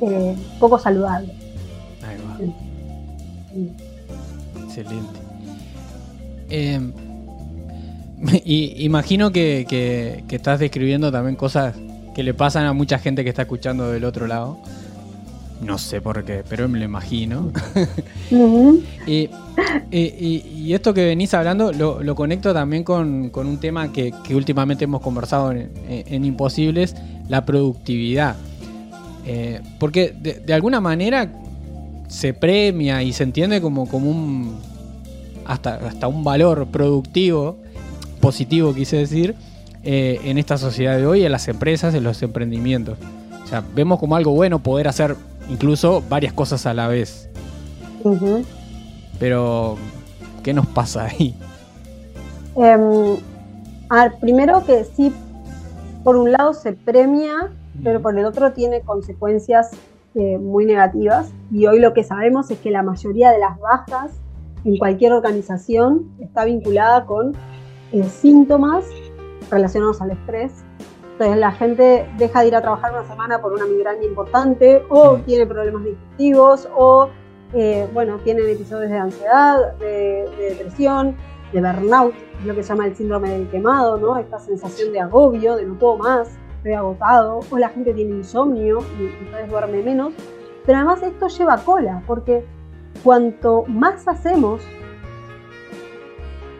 eh, 0.00 0.34
poco 0.58 0.78
saludables. 0.78 1.32
Ahí 2.02 2.16
va. 2.26 2.38
Excelente. 4.64 5.20
Em, 6.48 6.92
y, 8.44 8.84
imagino 8.84 9.32
que, 9.32 10.24
estás 10.30 10.60
describiendo 10.60 11.12
también 11.12 11.36
cosas 11.36 11.74
que 12.14 12.22
le 12.22 12.34
pasan 12.34 12.66
a 12.66 12.72
mucha 12.72 12.98
gente 12.98 13.24
que 13.24 13.30
está 13.30 13.42
escuchando 13.42 13.90
del 13.90 14.04
otro 14.04 14.26
lado. 14.26 14.58
No 15.64 15.78
sé 15.78 16.00
por 16.00 16.24
qué, 16.24 16.44
pero 16.48 16.68
me 16.68 16.78
lo 16.78 16.84
imagino. 16.84 17.50
y, 19.06 19.30
esto 20.72 20.92
que 20.94 21.04
venís 21.04 21.32
hablando 21.34 21.72
lo, 21.72 22.14
conecto 22.14 22.52
también 22.52 22.84
con, 22.84 23.30
un 23.34 23.58
tema 23.58 23.92
que, 23.92 24.12
últimamente 24.30 24.84
hemos 24.84 25.00
conversado 25.00 25.52
en, 25.52 26.24
Imposibles, 26.24 26.94
la 27.28 27.44
productividad. 27.44 28.36
Eh, 29.26 29.60
porque 29.78 30.14
de, 30.20 30.52
alguna 30.52 30.80
manera 30.80 31.32
se 32.08 32.34
premia 32.34 33.02
y 33.02 33.12
se 33.12 33.22
entiende 33.22 33.60
como, 33.60 33.88
como 33.88 34.10
un 34.10 34.58
hasta, 35.44 35.74
hasta 35.74 36.08
un 36.08 36.24
valor 36.24 36.66
productivo, 36.66 37.56
positivo 38.20 38.74
quise 38.74 38.96
decir, 38.96 39.34
eh, 39.82 40.20
en 40.24 40.38
esta 40.38 40.56
sociedad 40.56 40.96
de 40.96 41.06
hoy, 41.06 41.24
en 41.24 41.32
las 41.32 41.46
empresas, 41.48 41.94
en 41.94 42.04
los 42.04 42.22
emprendimientos. 42.22 42.98
O 43.44 43.46
sea, 43.46 43.62
vemos 43.74 43.98
como 43.98 44.16
algo 44.16 44.32
bueno 44.32 44.58
poder 44.60 44.88
hacer 44.88 45.16
incluso 45.48 46.02
varias 46.08 46.32
cosas 46.32 46.66
a 46.66 46.74
la 46.74 46.88
vez. 46.88 47.28
Pero, 49.18 49.76
¿qué 50.42 50.52
nos 50.52 50.66
pasa 50.66 51.04
ahí? 51.04 51.34
Em, 52.56 53.16
primero 54.20 54.64
que 54.64 54.84
sí, 54.84 55.12
por 56.02 56.16
un 56.16 56.32
lado 56.32 56.52
se 56.52 56.72
premia, 56.72 57.50
pero 57.82 58.00
por 58.00 58.18
el 58.18 58.24
otro 58.24 58.52
tiene 58.52 58.82
consecuencias 58.82 59.70
eh, 60.14 60.38
muy 60.38 60.66
negativas. 60.66 61.32
Y 61.50 61.66
hoy 61.66 61.80
lo 61.80 61.94
que 61.94 62.04
sabemos 62.04 62.50
es 62.50 62.58
que 62.58 62.70
la 62.70 62.82
mayoría 62.82 63.30
de 63.30 63.38
las 63.38 63.58
bajas 63.58 64.12
en 64.64 64.78
cualquier 64.78 65.12
organización 65.12 66.10
está 66.20 66.44
vinculada 66.44 67.04
con 67.06 67.34
eh, 67.92 68.04
síntomas 68.04 68.84
relacionados 69.50 70.00
al 70.00 70.12
estrés, 70.12 70.52
entonces 71.14 71.36
la 71.36 71.52
gente 71.52 72.10
deja 72.18 72.40
de 72.40 72.48
ir 72.48 72.56
a 72.56 72.60
trabajar 72.60 72.90
una 72.92 73.04
semana 73.04 73.40
por 73.40 73.52
una 73.52 73.66
migraña 73.66 74.02
importante 74.02 74.82
o 74.88 75.18
tiene 75.18 75.46
problemas 75.46 75.84
digestivos 75.84 76.68
o 76.74 77.08
eh, 77.52 77.88
bueno, 77.92 78.18
tienen 78.24 78.48
episodios 78.48 78.90
de 78.90 78.98
ansiedad, 78.98 79.74
de, 79.74 80.28
depresión, 80.36 81.14
de 81.52 81.60
burnout, 81.60 82.14
lo 82.44 82.52
que 82.56 82.64
se 82.64 82.70
llama 82.70 82.86
el 82.86 82.96
síndrome 82.96 83.30
del 83.30 83.48
quemado, 83.48 83.96
¿no? 83.96 84.18
Esta 84.18 84.40
sensación 84.40 84.92
de 84.92 84.98
agobio, 84.98 85.54
de 85.54 85.64
no 85.64 85.78
puedo 85.78 85.98
más, 85.98 86.36
estoy 86.56 86.72
agotado, 86.72 87.40
o 87.48 87.58
la 87.58 87.68
gente 87.68 87.94
tiene 87.94 88.16
insomnio 88.16 88.80
y 88.98 89.06
entonces 89.06 89.48
duerme 89.48 89.82
menos. 89.84 90.14
Pero 90.66 90.78
además 90.78 91.00
esto 91.04 91.28
lleva 91.28 91.58
cola, 91.58 92.02
porque 92.08 92.44
cuanto 93.04 93.62
más 93.68 94.08
hacemos 94.08 94.62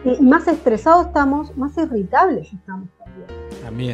y 0.05 0.21
más 0.21 0.47
estresados 0.47 1.07
estamos, 1.07 1.57
más 1.57 1.77
irritables 1.77 2.53
estamos. 2.53 2.94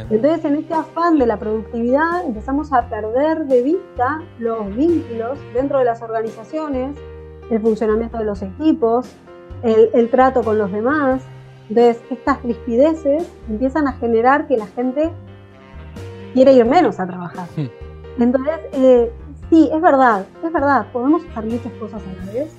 Entonces, 0.10 0.46
en 0.46 0.56
este 0.56 0.74
afán 0.74 1.18
de 1.18 1.26
la 1.26 1.38
productividad, 1.38 2.26
empezamos 2.26 2.74
a 2.74 2.90
perder 2.90 3.46
de 3.46 3.62
vista 3.62 4.22
los 4.40 4.76
vínculos 4.76 5.40
dentro 5.54 5.80
de 5.80 5.86
las 5.86 6.02
organizaciones, 6.02 6.98
el 7.50 7.62
funcionamiento 7.62 8.18
de 8.18 8.26
los 8.26 8.42
equipos, 8.42 9.10
el, 9.64 10.10
trato 10.10 10.44
con 10.44 10.58
los 10.58 10.72
demás. 10.72 11.22
Entonces, 11.70 12.02
estas 12.10 12.44
rispideces 12.44 13.30
empiezan 13.50 13.88
a 13.88 13.94
generar 13.94 14.48
que 14.48 14.58
la 14.58 14.68
gente 14.68 15.12
quiere 16.34 16.54
ir 16.54 16.66
menos 16.66 17.00
a 17.00 17.08
trabajar. 17.08 17.48
Hmm. 17.56 18.22
Entonces, 18.22 18.60
eh, 18.74 19.12
sí, 19.50 19.70
es 19.74 19.82
verdad, 19.82 20.26
es 20.44 20.52
verdad, 20.52 20.88
podemos 20.92 21.24
hacer 21.26 21.46
muchas 21.46 21.72
cosas 21.74 22.02
a 22.02 22.26
la 22.26 22.34
vez, 22.34 22.52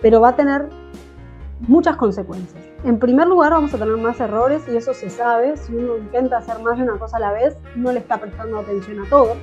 pero 0.00 0.20
va 0.20 0.30
a 0.30 0.36
tener 0.36 0.68
muchas 1.60 1.96
consecuencias. 1.96 2.62
En 2.84 2.98
primer 2.98 3.26
lugar, 3.26 3.52
vamos 3.52 3.74
a 3.74 3.78
tener 3.78 3.96
más 3.96 4.20
errores 4.20 4.62
y 4.68 4.76
eso 4.76 4.94
se 4.94 5.10
sabe. 5.10 5.56
Si 5.56 5.74
uno 5.74 5.96
intenta 5.96 6.38
hacer 6.38 6.60
más 6.60 6.76
de 6.78 6.84
una 6.84 6.98
cosa 6.98 7.16
a 7.16 7.20
la 7.20 7.32
vez, 7.32 7.56
no 7.74 7.92
le 7.92 7.98
está 7.98 8.18
prestando 8.18 8.58
atención 8.58 9.04
a 9.04 9.08
todo. 9.08 9.34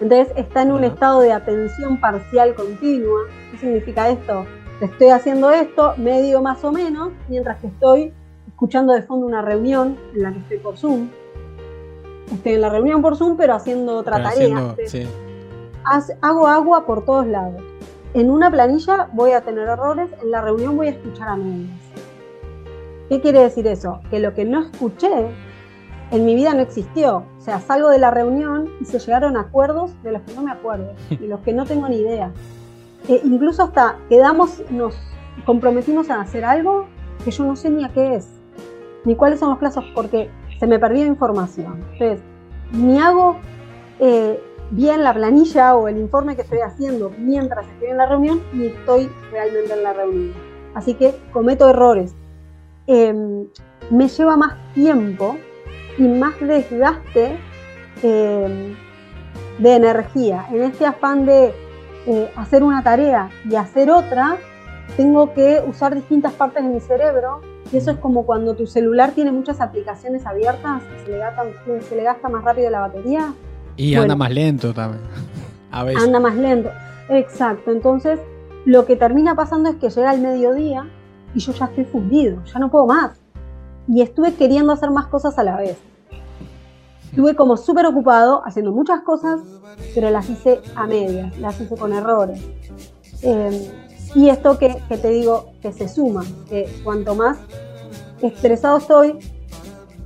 Entonces 0.00 0.32
está 0.36 0.62
en 0.62 0.72
un 0.72 0.84
estado 0.84 1.20
de 1.20 1.32
atención 1.32 1.98
parcial 2.00 2.54
continua. 2.54 3.22
¿Qué 3.50 3.58
significa 3.58 4.08
esto? 4.10 4.44
Estoy 4.80 5.08
haciendo 5.08 5.50
esto 5.50 5.94
medio 5.96 6.42
más 6.42 6.62
o 6.64 6.70
menos, 6.70 7.12
mientras 7.28 7.58
que 7.58 7.68
estoy 7.68 8.12
escuchando 8.46 8.92
de 8.92 9.02
fondo 9.02 9.26
una 9.26 9.40
reunión 9.40 9.96
en 10.14 10.22
la 10.22 10.32
que 10.32 10.38
estoy 10.40 10.58
por 10.58 10.76
Zoom. 10.76 11.08
Estoy 12.30 12.54
en 12.54 12.60
la 12.60 12.68
reunión 12.68 13.00
por 13.00 13.16
Zoom, 13.16 13.36
pero 13.36 13.54
haciendo 13.54 13.96
otra 13.96 14.22
tarea. 14.22 14.74
Hago 16.20 16.46
agua 16.46 16.84
por 16.84 17.04
todos 17.04 17.26
lados. 17.26 17.62
En 18.14 18.30
una 18.30 18.50
planilla 18.50 19.08
voy 19.12 19.32
a 19.32 19.42
tener 19.42 19.68
errores, 19.68 20.10
en 20.22 20.30
la 20.30 20.40
reunión 20.40 20.76
voy 20.76 20.88
a 20.88 20.90
escuchar 20.90 21.28
a 21.28 21.36
medias. 21.36 21.70
¿Qué 23.08 23.20
quiere 23.20 23.40
decir 23.40 23.66
eso? 23.66 24.00
Que 24.10 24.18
lo 24.18 24.34
que 24.34 24.44
no 24.44 24.62
escuché 24.62 25.28
en 26.10 26.24
mi 26.24 26.34
vida 26.34 26.54
no 26.54 26.60
existió. 26.60 27.24
O 27.38 27.40
sea, 27.40 27.60
salgo 27.60 27.88
de 27.88 27.98
la 27.98 28.10
reunión 28.10 28.70
y 28.80 28.84
se 28.84 28.98
llegaron 28.98 29.36
acuerdos 29.36 29.92
de 30.02 30.12
los 30.12 30.22
que 30.22 30.34
no 30.34 30.42
me 30.42 30.50
acuerdo 30.50 30.92
y 31.10 31.26
los 31.26 31.40
que 31.40 31.52
no 31.52 31.64
tengo 31.64 31.88
ni 31.88 31.96
idea. 31.96 32.32
E 33.08 33.20
incluso 33.24 33.62
hasta 33.62 33.98
quedamos, 34.08 34.62
nos 34.70 34.94
comprometimos 35.44 36.10
a 36.10 36.20
hacer 36.20 36.44
algo 36.44 36.86
que 37.24 37.30
yo 37.30 37.44
no 37.44 37.54
sé 37.54 37.70
ni 37.70 37.84
a 37.84 37.90
qué 37.90 38.16
es, 38.16 38.28
ni 39.04 39.14
cuáles 39.14 39.40
son 39.40 39.50
los 39.50 39.58
plazos, 39.58 39.84
porque 39.94 40.30
se 40.58 40.66
me 40.66 40.78
perdió 40.78 41.06
información. 41.06 41.84
Entonces, 41.92 42.20
ni 42.72 42.98
hago 42.98 43.36
eh, 44.00 44.42
bien 44.70 45.04
la 45.04 45.14
planilla 45.14 45.76
o 45.76 45.88
el 45.88 45.98
informe 45.98 46.36
que 46.36 46.42
estoy 46.42 46.60
haciendo 46.60 47.12
mientras 47.18 47.66
estoy 47.66 47.88
en 47.88 47.96
la 47.96 48.06
reunión, 48.06 48.42
ni 48.52 48.66
estoy 48.66 49.10
realmente 49.30 49.72
en 49.72 49.82
la 49.82 49.92
reunión. 49.92 50.34
Así 50.74 50.94
que 50.94 51.14
cometo 51.32 51.68
errores 51.68 52.14
Em, 52.86 53.48
me 53.90 54.08
lleva 54.08 54.36
más 54.36 54.54
tiempo 54.74 55.36
y 55.98 56.02
más 56.02 56.38
desgaste 56.40 57.36
em, 58.02 58.76
de 59.58 59.74
energía. 59.74 60.46
En 60.52 60.62
este 60.62 60.86
afán 60.86 61.26
de 61.26 61.52
eh, 62.06 62.30
hacer 62.36 62.62
una 62.62 62.84
tarea 62.84 63.30
y 63.44 63.56
hacer 63.56 63.90
otra, 63.90 64.36
tengo 64.96 65.34
que 65.34 65.60
usar 65.66 65.96
distintas 65.96 66.32
partes 66.34 66.62
de 66.62 66.68
mi 66.68 66.80
cerebro 66.80 67.40
y 67.72 67.78
eso 67.78 67.90
es 67.90 67.98
como 67.98 68.24
cuando 68.24 68.54
tu 68.54 68.68
celular 68.68 69.10
tiene 69.10 69.32
muchas 69.32 69.60
aplicaciones 69.60 70.24
abiertas, 70.24 70.82
se 71.04 71.10
le 71.10 71.18
gasta, 71.18 71.44
se 71.88 71.96
le 71.96 72.02
gasta 72.04 72.28
más 72.28 72.44
rápido 72.44 72.70
la 72.70 72.80
batería. 72.80 73.32
Y 73.76 73.94
anda 73.94 74.16
más 74.16 74.30
lento 74.30 74.72
también. 74.72 75.02
A 75.70 75.84
veces. 75.84 76.02
Anda 76.02 76.20
más 76.20 76.36
lento. 76.36 76.70
Exacto. 77.08 77.70
Entonces, 77.70 78.18
lo 78.64 78.86
que 78.86 78.96
termina 78.96 79.34
pasando 79.34 79.68
es 79.68 79.76
que 79.76 79.90
llega 79.90 80.12
el 80.14 80.20
mediodía 80.20 80.88
y 81.34 81.40
yo 81.40 81.52
ya 81.52 81.66
estoy 81.66 81.84
fundido, 81.84 82.42
ya 82.44 82.58
no 82.58 82.70
puedo 82.70 82.86
más. 82.86 83.20
Y 83.88 84.02
estuve 84.02 84.34
queriendo 84.34 84.72
hacer 84.72 84.90
más 84.90 85.06
cosas 85.06 85.38
a 85.38 85.44
la 85.44 85.56
vez. 85.56 85.76
Estuve 87.10 87.36
como 87.36 87.56
súper 87.56 87.86
ocupado 87.86 88.42
haciendo 88.44 88.72
muchas 88.72 89.00
cosas, 89.02 89.40
pero 89.94 90.10
las 90.10 90.28
hice 90.28 90.60
a 90.74 90.86
medias, 90.86 91.38
las 91.38 91.60
hice 91.60 91.76
con 91.76 91.92
errores. 91.92 92.40
Eh, 93.22 93.70
y 94.14 94.28
esto 94.28 94.58
que, 94.58 94.82
te 94.88 95.08
digo, 95.08 95.52
que 95.60 95.72
se 95.72 95.88
suma, 95.88 96.24
que 96.48 96.68
cuanto 96.84 97.14
más 97.14 97.38
estresado 98.22 98.78
estoy, 98.78 99.18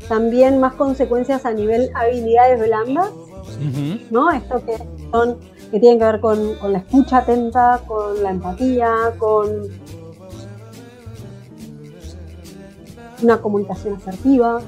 también 0.08 0.60
más 0.60 0.74
consecuencias 0.74 1.46
a 1.46 1.52
nivel 1.52 1.90
habilidades 1.94 2.60
blandas, 2.60 3.10
¿no? 4.10 4.30
Esto 4.30 4.64
que 4.64 4.76
son 5.10 5.38
que 5.70 5.78
tienen 5.78 5.98
que 5.98 6.04
ver 6.04 6.20
con, 6.20 6.54
con 6.56 6.72
la 6.72 6.78
escucha 6.78 7.18
atenta, 7.18 7.80
con 7.86 8.22
la 8.22 8.30
empatía, 8.30 9.14
con 9.18 9.68
una 13.22 13.40
comunicación 13.40 13.94
asertiva, 13.94 14.60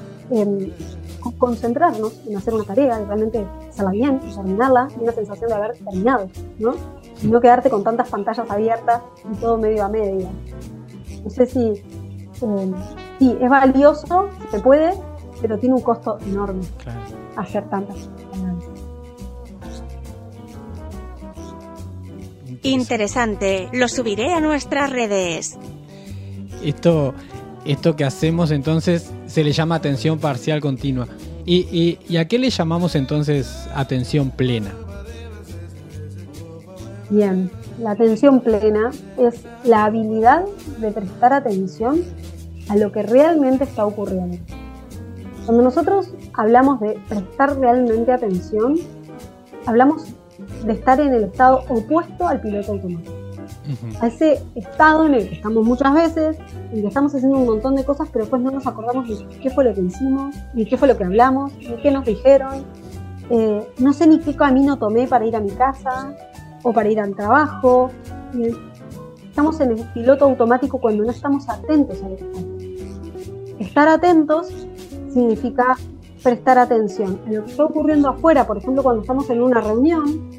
concentrarnos 1.37 2.21
en 2.27 2.37
hacer 2.37 2.53
una 2.53 2.63
tarea 2.63 2.99
realmente 2.99 3.45
hacerla 3.69 3.91
bien, 3.91 4.19
terminarla, 4.19 4.87
y 4.97 5.03
una 5.03 5.11
sensación 5.11 5.49
de 5.49 5.55
haber 5.55 5.77
terminado, 5.77 6.29
¿no? 6.59 6.73
Y 7.21 7.27
no 7.27 7.41
quedarte 7.41 7.69
con 7.69 7.83
tantas 7.83 8.09
pantallas 8.09 8.49
abiertas 8.49 9.01
y 9.31 9.35
todo 9.37 9.57
medio 9.57 9.85
a 9.85 9.89
medio. 9.89 10.27
No 11.23 11.29
sé 11.29 11.45
si, 11.45 11.83
em, 12.41 12.73
sí, 13.19 13.37
es 13.39 13.49
valioso, 13.49 14.27
se 14.51 14.59
puede, 14.59 14.93
pero 15.41 15.57
tiene 15.57 15.75
un 15.75 15.81
costo 15.81 16.17
enorme 16.27 16.63
hacer 17.35 17.67
tantas 17.69 18.09
Interesante, 22.63 23.67
lo 23.73 23.87
subiré 23.89 24.33
a 24.33 24.39
nuestras 24.39 24.89
redes. 24.89 25.57
Esto, 26.63 27.13
esto 27.65 27.95
que 27.95 28.05
hacemos 28.05 28.51
entonces 28.51 29.11
se 29.27 29.43
le 29.43 29.51
llama 29.51 29.75
atención 29.75 30.17
parcial 30.17 30.61
continua. 30.61 31.07
¿Y, 31.45 31.67
y, 31.71 31.99
y 32.07 32.17
a 32.17 32.27
qué 32.27 32.39
le 32.39 32.49
llamamos 32.49 32.95
entonces 32.95 33.67
atención 33.75 34.31
plena? 34.31 34.71
Bien, 37.09 37.51
la 37.79 37.91
atención 37.91 38.39
plena 38.39 38.91
es 39.17 39.43
la 39.65 39.85
habilidad 39.85 40.45
de 40.79 40.91
prestar 40.91 41.33
atención 41.33 42.01
a 42.69 42.77
lo 42.77 42.93
que 42.93 43.03
realmente 43.03 43.65
está 43.65 43.85
ocurriendo. 43.85 44.37
Cuando 45.45 45.63
nosotros 45.63 46.13
hablamos 46.33 46.79
de 46.79 46.97
prestar 47.09 47.59
realmente 47.59 48.13
atención, 48.13 48.79
hablamos 49.65 50.05
de 50.65 50.73
estar 50.73 50.99
en 50.99 51.13
el 51.13 51.25
estado 51.25 51.63
opuesto 51.69 52.27
al 52.27 52.41
piloto 52.41 52.73
automático. 52.73 53.23
A 54.01 54.07
ese 54.07 54.41
estado 54.55 55.05
en 55.05 55.15
el 55.15 55.29
que 55.29 55.35
estamos 55.35 55.65
muchas 55.65 55.93
veces, 55.93 56.37
en 56.71 56.81
que 56.81 56.87
estamos 56.87 57.13
haciendo 57.13 57.37
un 57.37 57.45
montón 57.45 57.75
de 57.75 57.83
cosas, 57.83 58.09
pero 58.11 58.25
después 58.25 58.41
no 58.41 58.51
nos 58.51 58.67
acordamos 58.67 59.07
de 59.07 59.39
qué 59.39 59.49
fue 59.49 59.63
lo 59.63 59.73
que 59.73 59.81
hicimos, 59.81 60.35
ni 60.53 60.65
qué 60.65 60.77
fue 60.77 60.87
lo 60.87 60.97
que 60.97 61.03
hablamos, 61.03 61.53
ni 61.57 61.75
qué 61.81 61.91
nos 61.91 62.05
dijeron. 62.05 62.65
Eh, 63.29 63.65
no 63.79 63.93
sé 63.93 64.07
ni 64.07 64.19
qué 64.19 64.35
camino 64.35 64.77
tomé 64.77 65.07
para 65.07 65.25
ir 65.25 65.35
a 65.35 65.39
mi 65.39 65.51
casa 65.51 66.15
o 66.63 66.73
para 66.73 66.89
ir 66.89 66.99
al 66.99 67.15
trabajo. 67.15 67.89
Estamos 69.29 69.59
en 69.61 69.71
el 69.71 69.83
piloto 69.93 70.25
automático 70.25 70.79
cuando 70.79 71.03
no 71.03 71.11
estamos 71.11 71.47
atentos 71.49 72.01
a 72.03 72.09
lo 72.09 72.15
que 72.17 72.23
estamos. 72.23 72.63
Estar 73.59 73.87
atentos 73.87 74.47
significa 75.09 75.75
prestar 76.21 76.57
atención 76.57 77.19
a 77.27 77.31
lo 77.31 77.43
que 77.45 77.51
está 77.51 77.65
ocurriendo 77.65 78.09
afuera, 78.09 78.47
por 78.47 78.57
ejemplo, 78.57 78.81
cuando 78.81 79.01
estamos 79.01 79.29
en 79.29 79.41
una 79.41 79.59
reunión, 79.61 80.29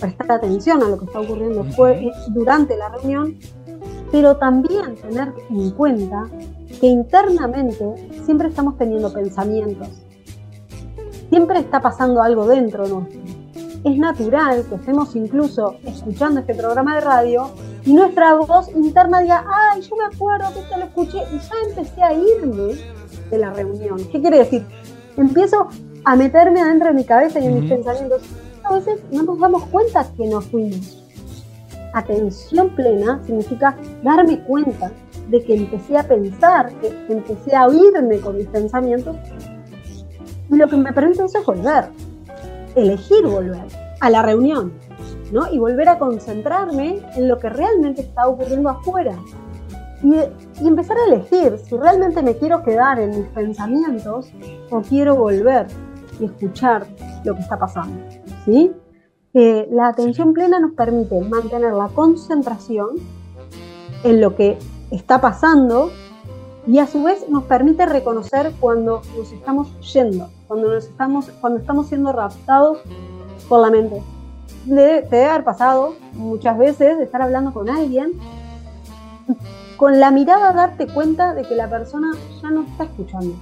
prestar 0.00 0.32
atención 0.32 0.82
a 0.82 0.88
lo 0.88 0.98
que 0.98 1.04
está 1.04 1.20
ocurriendo 1.20 1.64
durante 2.28 2.76
la 2.76 2.88
reunión, 2.88 3.36
pero 4.10 4.36
también 4.36 4.96
tener 4.96 5.32
en 5.50 5.70
cuenta 5.70 6.28
que 6.80 6.86
internamente 6.86 8.10
siempre 8.24 8.48
estamos 8.48 8.76
teniendo 8.78 9.12
pensamientos, 9.12 9.88
siempre 11.28 11.60
está 11.60 11.80
pasando 11.80 12.22
algo 12.22 12.46
dentro 12.46 12.88
nuestro. 12.88 13.20
Es 13.82 13.96
natural 13.96 14.66
que 14.68 14.74
estemos 14.74 15.16
incluso 15.16 15.76
escuchando 15.84 16.40
este 16.40 16.54
programa 16.54 16.96
de 16.96 17.00
radio 17.00 17.50
y 17.86 17.94
nuestra 17.94 18.34
voz 18.34 18.68
interna 18.74 19.20
diga, 19.20 19.44
ay, 19.48 19.80
yo 19.80 19.96
me 19.96 20.04
acuerdo 20.14 20.48
que 20.52 20.60
te 20.68 20.78
lo 20.78 20.84
escuché 20.84 21.18
y 21.32 21.38
ya 21.38 21.54
empecé 21.66 22.02
a 22.02 22.12
irme 22.12 22.74
de 23.30 23.38
la 23.38 23.50
reunión. 23.54 23.96
¿Qué 24.12 24.20
quiere 24.20 24.38
decir? 24.38 24.66
Empiezo 25.16 25.68
a 26.04 26.16
meterme 26.16 26.60
adentro 26.60 26.88
de 26.88 26.94
mi 26.94 27.04
cabeza 27.04 27.40
y 27.40 27.46
en 27.46 27.60
mis 27.60 27.70
pensamientos. 27.70 28.22
A 28.70 28.74
veces 28.74 29.00
no 29.10 29.24
nos 29.24 29.40
damos 29.40 29.64
cuenta 29.66 30.06
que 30.16 30.28
nos 30.28 30.44
fuimos. 30.46 31.02
Atención 31.92 32.70
plena 32.76 33.20
significa 33.26 33.76
darme 34.04 34.44
cuenta 34.44 34.92
de 35.28 35.42
que 35.42 35.56
empecé 35.56 35.98
a 35.98 36.04
pensar, 36.04 36.72
que 36.74 36.88
empecé 37.08 37.56
a 37.56 37.66
oírme 37.66 38.20
con 38.20 38.36
mis 38.36 38.46
pensamientos. 38.46 39.16
Y 40.48 40.54
lo 40.54 40.68
que 40.68 40.76
me 40.76 40.92
permite 40.92 41.24
eso 41.24 41.40
es 41.40 41.44
volver, 41.44 41.90
elegir 42.76 43.26
volver 43.26 43.66
a 43.98 44.08
la 44.08 44.22
reunión, 44.22 44.72
¿no? 45.32 45.52
Y 45.52 45.58
volver 45.58 45.88
a 45.88 45.98
concentrarme 45.98 47.00
en 47.16 47.26
lo 47.26 47.40
que 47.40 47.48
realmente 47.48 48.02
está 48.02 48.28
ocurriendo 48.28 48.68
afuera. 48.68 49.18
Y, 50.04 50.14
y, 50.62 50.68
empezar 50.68 50.96
a 50.96 51.12
elegir 51.12 51.58
si 51.58 51.76
realmente 51.76 52.22
me 52.22 52.36
quiero 52.36 52.62
quedar 52.62 53.00
en 53.00 53.10
mis 53.18 53.28
pensamientos 53.30 54.30
o 54.70 54.80
quiero 54.80 55.16
volver 55.16 55.66
y 56.20 56.26
escuchar 56.26 56.86
lo 57.24 57.34
que 57.34 57.40
está 57.40 57.58
pasando. 57.58 57.98
¿Sí? 58.44 58.72
Eh, 59.32 59.68
la 59.70 59.88
atención 59.88 60.32
plena 60.32 60.58
nos 60.58 60.72
permite 60.72 61.20
mantener 61.20 61.72
la 61.72 61.88
concentración 61.88 62.96
en 64.02 64.20
lo 64.20 64.34
que 64.34 64.58
está 64.90 65.20
pasando 65.20 65.90
y 66.66 66.78
a 66.78 66.86
su 66.86 67.02
vez 67.02 67.28
nos 67.28 67.44
permite 67.44 67.86
reconocer 67.86 68.52
cuando 68.60 69.02
nos 69.16 69.32
estamos 69.32 69.68
yendo, 69.92 70.28
cuando, 70.48 70.74
nos 70.74 70.86
estamos, 70.86 71.30
cuando 71.40 71.60
estamos 71.60 71.86
siendo 71.86 72.12
raptados 72.12 72.78
por 73.48 73.60
la 73.60 73.70
mente. 73.70 74.02
te 74.66 74.74
debe 74.74 75.24
haber 75.26 75.44
pasado 75.44 75.94
muchas 76.14 76.58
veces 76.58 76.98
de 76.98 77.04
estar 77.04 77.22
hablando 77.22 77.52
con 77.52 77.70
alguien, 77.70 78.12
con 79.76 80.00
la 80.00 80.10
mirada 80.10 80.52
darte 80.52 80.86
cuenta 80.86 81.34
de 81.34 81.42
que 81.44 81.54
la 81.54 81.70
persona 81.70 82.12
ya 82.42 82.50
no 82.50 82.62
está 82.62 82.84
escuchando. 82.84 83.34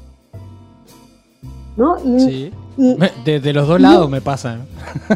¿No? 1.79 1.97
Y, 2.05 2.21
sí. 2.21 2.53
de, 3.25 3.53
los 3.53 3.69
dos 3.69 3.81
lados 3.81 4.11
me 4.11 4.21
pasa. 4.21 4.57
¿eh? 4.57 5.15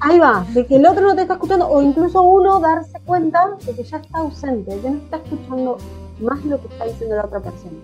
Ahí 0.00 0.18
va, 0.18 0.44
de 0.52 0.66
que 0.66 0.74
el 0.74 0.84
otro 0.84 1.02
no 1.02 1.14
te 1.14 1.22
está 1.22 1.34
escuchando, 1.34 1.68
o 1.68 1.80
incluso 1.80 2.20
uno 2.20 2.58
darse 2.58 2.98
cuenta 3.06 3.56
de 3.64 3.74
que 3.76 3.84
ya 3.84 3.98
está 3.98 4.18
ausente, 4.18 4.74
de 4.74 4.80
que 4.80 4.90
no 4.90 4.96
está 4.96 5.18
escuchando 5.18 5.78
más 6.18 6.44
lo 6.44 6.60
que 6.60 6.66
está 6.66 6.84
diciendo 6.84 7.14
la 7.14 7.26
otra 7.26 7.38
persona. 7.38 7.78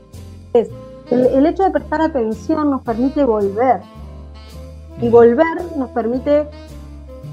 Es, 0.54 0.70
el, 1.12 1.46
hecho 1.46 1.62
de 1.62 1.70
prestar 1.70 2.02
atención 2.02 2.68
nos 2.68 2.82
permite 2.82 3.22
volver. 3.22 3.80
Y 5.00 5.08
volver 5.08 5.76
nos 5.76 5.90
permite 5.90 6.48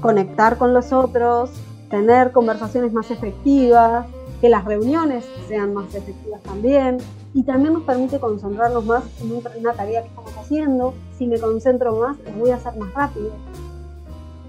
conectar 0.00 0.58
con 0.58 0.72
los 0.72 0.92
otros, 0.92 1.50
tener 1.90 2.30
conversaciones 2.30 2.92
más 2.92 3.10
efectivas, 3.10 4.06
que 4.40 4.48
las 4.48 4.64
reuniones 4.64 5.24
sean 5.48 5.74
más 5.74 5.92
efectivas 5.94 6.40
también 6.42 6.98
y 7.32 7.44
también 7.44 7.74
nos 7.74 7.84
permite 7.84 8.18
concentrarnos 8.18 8.84
más 8.84 9.04
en 9.20 9.40
una 9.60 9.72
tarea 9.72 10.02
que 10.02 10.08
estamos 10.08 10.32
haciendo. 10.52 10.94
Si 11.18 11.26
me 11.26 11.38
concentro 11.38 11.96
más, 11.96 12.16
lo 12.24 12.32
voy 12.32 12.50
a 12.50 12.56
hacer 12.56 12.76
más 12.76 12.92
rápido. 12.94 13.32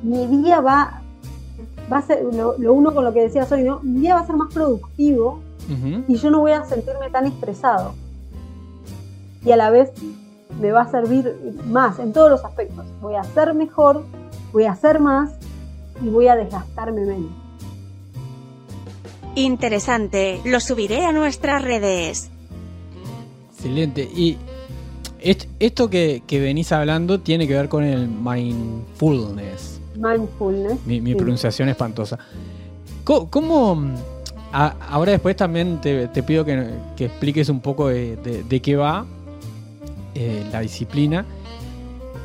Mi 0.02 0.26
día 0.28 0.60
va, 0.60 1.02
va 1.92 1.98
a 1.98 2.02
ser, 2.02 2.24
lo, 2.24 2.56
uno 2.74 2.94
con 2.94 3.06
lo 3.06 3.13
que 3.13 3.22
decía 3.22 3.48
hoy, 3.50 3.63
¿no? 3.63 3.80
Mi 3.82 4.02
día 4.02 4.16
va 4.16 4.22
a 4.22 4.26
ser 4.28 4.36
más 4.36 4.54
productivo 4.54 5.39
y 6.08 6.16
yo 6.16 6.30
no 6.30 6.39
voy 6.39 6.52
a 6.52 6.66
sentirme 6.66 7.10
tan 7.10 7.26
estresado. 7.26 7.94
Y 9.46 9.52
a 9.52 9.56
la 9.56 9.70
vez 9.70 9.92
me 10.60 10.72
va 10.72 10.82
a 10.82 10.92
servir 10.92 11.36
más 11.68 12.00
en 12.00 12.12
todos 12.12 12.30
los 12.30 12.44
aspectos. 12.44 12.86
Voy 13.02 13.16
a 13.16 13.22
hacer 13.22 13.54
mejor, 13.54 14.04
voy 14.52 14.66
a 14.66 14.74
hacer 14.74 15.00
más 15.00 15.32
y 16.02 16.10
voy 16.10 16.28
a 16.28 16.36
desgastarme 16.36 17.06
menos. 17.06 17.32
Interesante, 19.36 20.42
lo 20.44 20.60
subiré 20.60 21.06
a 21.06 21.12
nuestras 21.12 21.62
redes. 21.63 22.30
Excelente. 23.54 24.04
Y 24.04 24.38
esto 25.23 25.89
que, 25.89 26.21
venís 26.29 26.71
hablando 26.71 27.19
tiene 27.19 27.47
que 27.47 27.55
ver 27.55 27.69
con 27.69 27.83
el 27.83 28.07
mindfulness. 28.07 29.79
Mindfulness. 29.95 30.86
Mi, 30.86 31.15
pronunciación 31.15 31.69
espantosa. 31.69 32.19
¿Cómo, 33.03 33.93
ahora 34.51 35.12
después 35.12 35.36
también 35.36 35.79
te, 35.81 36.07
pido 36.23 36.45
que, 36.45 36.69
expliques 36.97 37.49
un 37.49 37.62
poco 37.62 37.88
de, 37.88 38.62
qué 38.62 38.75
va 38.75 39.05
eh, 40.15 40.45
la 40.51 40.59
disciplina. 40.59 41.25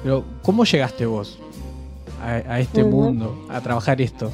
Pero, 0.02 0.24
¿cómo 0.42 0.64
llegaste 0.64 1.06
vos 1.06 1.38
a, 2.22 2.60
este 2.60 2.84
mundo, 2.84 3.46
a 3.48 3.60
trabajar 3.60 4.00
esto? 4.00 4.30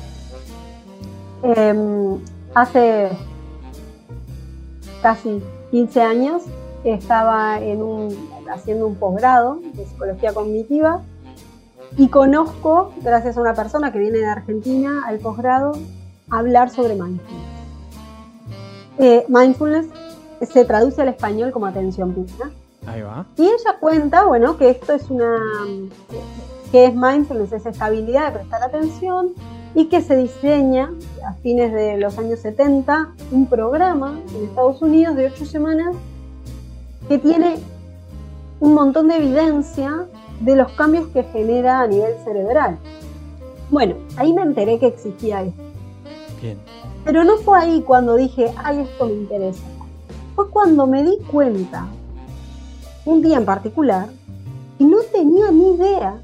Em, 1.42 2.18
hace 2.55 3.11
casi 5.03 5.40
15 5.70 6.03
años 6.03 6.42
estaba 6.85 7.61
en 7.61 7.83
un, 7.83 8.34
haciendo 8.55 8.87
un 8.87 8.97
posgrado 8.97 9.61
de 9.75 9.85
psicología 9.85 10.33
cognitiva 10.33 11.03
y 11.97 12.09
conozco, 12.09 12.93
gracias 13.03 13.37
a 13.37 13.40
una 13.40 13.55
persona 13.55 13.93
que 13.93 13.99
viene 13.99 14.19
de 14.19 14.27
Argentina 14.27 15.03
al 15.07 15.19
posgrado, 15.19 15.73
hablar 16.29 16.71
sobre 16.71 16.95
mindfulness. 16.95 17.49
Eh, 18.99 19.25
mindfulness 19.29 19.87
se 20.40 20.64
traduce 20.64 21.03
al 21.03 21.09
español 21.09 21.53
como 21.53 21.67
atención 21.67 22.12
plena. 22.12 22.51
Ahí 22.87 23.03
va. 23.03 23.27
Y 23.37 23.43
ella 23.43 23.79
cuenta, 23.81 24.25
bueno, 24.25 24.57
que 24.57 24.71
esto 24.71 24.93
es 24.93 25.09
una, 25.09 25.37
que 26.73 26.87
es 26.87 26.95
mindfulness, 26.95 27.53
es 27.53 27.67
esta 27.67 27.87
habilidad 27.87 28.33
de 28.33 28.38
prestar 28.40 28.62
atención 28.62 29.33
y 29.75 29.87
que 29.87 30.03
se 30.03 30.17
diseña 30.17 30.90
a 31.27 31.35
fines 31.35 31.73
de 31.73 31.97
los 31.97 32.19
años 32.19 32.40
70 32.40 33.14
un 33.31 33.47
programa 33.47 34.21
en 34.37 34.45
Estados 34.45 34.83
Unidos 34.83 35.17
de 35.17 35.27
ocho 35.27 35.45
semanas 35.45 35.95
que 37.09 37.19
tiene 37.19 37.59
un 38.61 38.75
montón 38.75 39.09
de 39.09 39.17
evidencia 39.17 40.07
de 40.40 40.57
los 40.57 40.73
cambios 40.73 41.09
que 41.09 41.25
genera 41.25 41.81
a 41.81 41.87
nivel 41.87 42.14
cerebral. 42.25 42.79
Bueno, 43.71 43.97
ahí 44.17 44.33
me 44.33 44.43
enteré 44.43 44.79
que 44.79 44.87
existía 44.87 45.43
esto. 45.43 45.62
Bien. 46.40 46.59
Pero 47.05 47.25
no 47.25 47.37
fue 47.38 47.59
ahí 47.59 47.83
cuando 47.83 48.17
dije, 48.17 48.53
ay, 48.57 48.81
esto 48.81 49.07
me 49.07 49.14
interesa. 49.14 49.62
Fue 50.35 50.51
cuando 50.51 50.87
me 50.87 51.05
di 51.05 51.19
cuenta, 51.31 51.87
un 53.05 53.23
día 53.23 53.37
en 53.37 53.45
particular, 53.45 54.09
y 54.79 54.85
no 54.85 54.99
tenía 55.12 55.51
ni 55.51 55.75
idea 55.75 56.21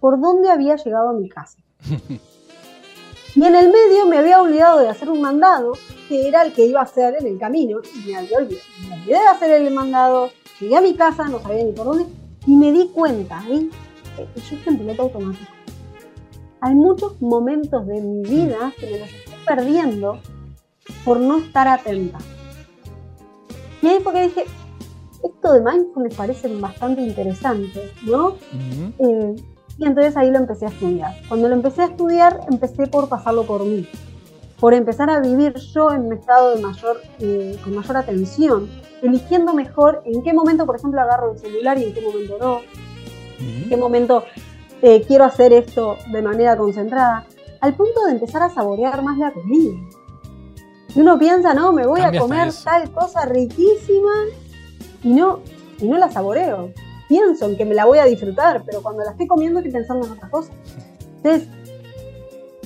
por 0.00 0.20
dónde 0.20 0.50
había 0.50 0.76
llegado 0.76 1.10
a 1.10 1.12
mi 1.12 1.28
casa. 1.28 1.58
y 3.34 3.44
en 3.44 3.54
el 3.54 3.68
medio 3.72 4.06
me 4.06 4.18
había 4.18 4.40
olvidado 4.40 4.80
de 4.80 4.88
hacer 4.88 5.10
un 5.10 5.20
mandado 5.20 5.72
que 6.08 6.28
era 6.28 6.42
el 6.42 6.52
que 6.52 6.66
iba 6.66 6.80
a 6.80 6.84
hacer 6.84 7.16
en 7.18 7.26
el 7.26 7.38
camino 7.38 7.80
y 7.94 8.08
me 8.08 8.16
había 8.16 8.38
olvidado. 8.38 8.66
Me 8.88 8.94
olvidé 8.94 9.18
de 9.18 9.26
hacer 9.26 9.50
el 9.50 9.74
mandado, 9.74 10.30
llegué 10.60 10.76
a 10.76 10.80
mi 10.80 10.94
casa, 10.94 11.28
no 11.28 11.40
sabía 11.40 11.64
ni 11.64 11.72
por 11.72 11.86
dónde 11.86 12.06
y 12.46 12.56
me 12.56 12.72
di 12.72 12.88
cuenta, 12.88 13.42
¿eh? 13.48 13.68
yo 14.16 14.56
estoy 14.56 14.58
en 14.66 14.78
piloto 14.78 15.02
automático. 15.02 15.52
hay 16.60 16.74
muchos 16.74 17.20
momentos 17.20 17.86
de 17.86 18.00
mi 18.00 18.22
vida 18.22 18.72
que 18.78 18.86
me 18.86 18.98
los 18.98 19.08
estoy 19.08 19.34
perdiendo 19.46 20.18
por 21.04 21.20
no 21.20 21.38
estar 21.38 21.68
atenta. 21.68 22.18
Y 23.82 23.86
ahí 23.86 23.98
porque 24.02 24.22
dije, 24.22 24.44
esto 25.22 25.52
de 25.52 25.60
mindfulness 25.60 26.14
parece 26.14 26.48
bastante 26.56 27.02
interesante, 27.02 27.92
¿no? 28.02 28.36
Eh, 28.98 29.34
y 29.78 29.86
entonces 29.86 30.16
ahí 30.16 30.30
lo 30.30 30.38
empecé 30.38 30.66
a 30.66 30.68
estudiar. 30.68 31.14
Cuando 31.28 31.48
lo 31.48 31.54
empecé 31.54 31.82
a 31.82 31.86
estudiar, 31.86 32.40
empecé 32.50 32.86
por 32.86 33.08
pasarlo 33.08 33.44
por 33.44 33.64
mí, 33.64 33.86
por 34.60 34.74
empezar 34.74 35.10
a 35.10 35.20
vivir 35.20 35.54
yo 35.54 35.90
en 35.90 36.06
un 36.06 36.12
estado 36.12 36.54
de 36.54 36.62
mayor, 36.62 37.00
eh, 37.20 37.58
con 37.62 37.74
mayor 37.74 37.96
atención, 37.96 38.70
eligiendo 39.02 39.52
mejor 39.52 40.02
en 40.04 40.22
qué 40.22 40.32
momento, 40.32 40.66
por 40.66 40.76
ejemplo, 40.76 41.00
agarro 41.00 41.32
el 41.32 41.38
celular 41.38 41.78
y 41.78 41.84
en 41.84 41.94
qué 41.94 42.00
momento 42.00 42.36
no, 42.40 42.60
en 43.40 43.68
qué 43.68 43.76
momento 43.76 44.24
eh, 44.82 45.02
quiero 45.06 45.24
hacer 45.24 45.52
esto 45.52 45.96
de 46.12 46.22
manera 46.22 46.56
concentrada, 46.56 47.26
al 47.60 47.74
punto 47.74 48.04
de 48.04 48.12
empezar 48.12 48.42
a 48.42 48.50
saborear 48.50 49.02
más 49.02 49.18
la 49.18 49.32
comida. 49.32 49.74
Y 50.94 51.00
uno 51.00 51.18
piensa, 51.18 51.54
no, 51.54 51.72
me 51.72 51.86
voy 51.86 52.00
a 52.02 52.16
comer 52.16 52.52
tal 52.62 52.90
cosa 52.92 53.24
riquísima 53.24 54.12
y 55.02 55.08
no, 55.08 55.40
y 55.78 55.88
no 55.88 55.98
la 55.98 56.10
saboreo. 56.10 56.72
Pienso 57.08 57.46
en 57.46 57.56
que 57.56 57.64
me 57.64 57.74
la 57.74 57.84
voy 57.84 57.98
a 57.98 58.04
disfrutar, 58.04 58.62
pero 58.64 58.82
cuando 58.82 59.02
la 59.02 59.10
estoy 59.10 59.26
comiendo 59.26 59.58
estoy 59.58 59.72
pensando 59.72 60.06
en 60.06 60.12
otra 60.12 60.30
cosa. 60.30 60.52
Entonces, 61.16 61.48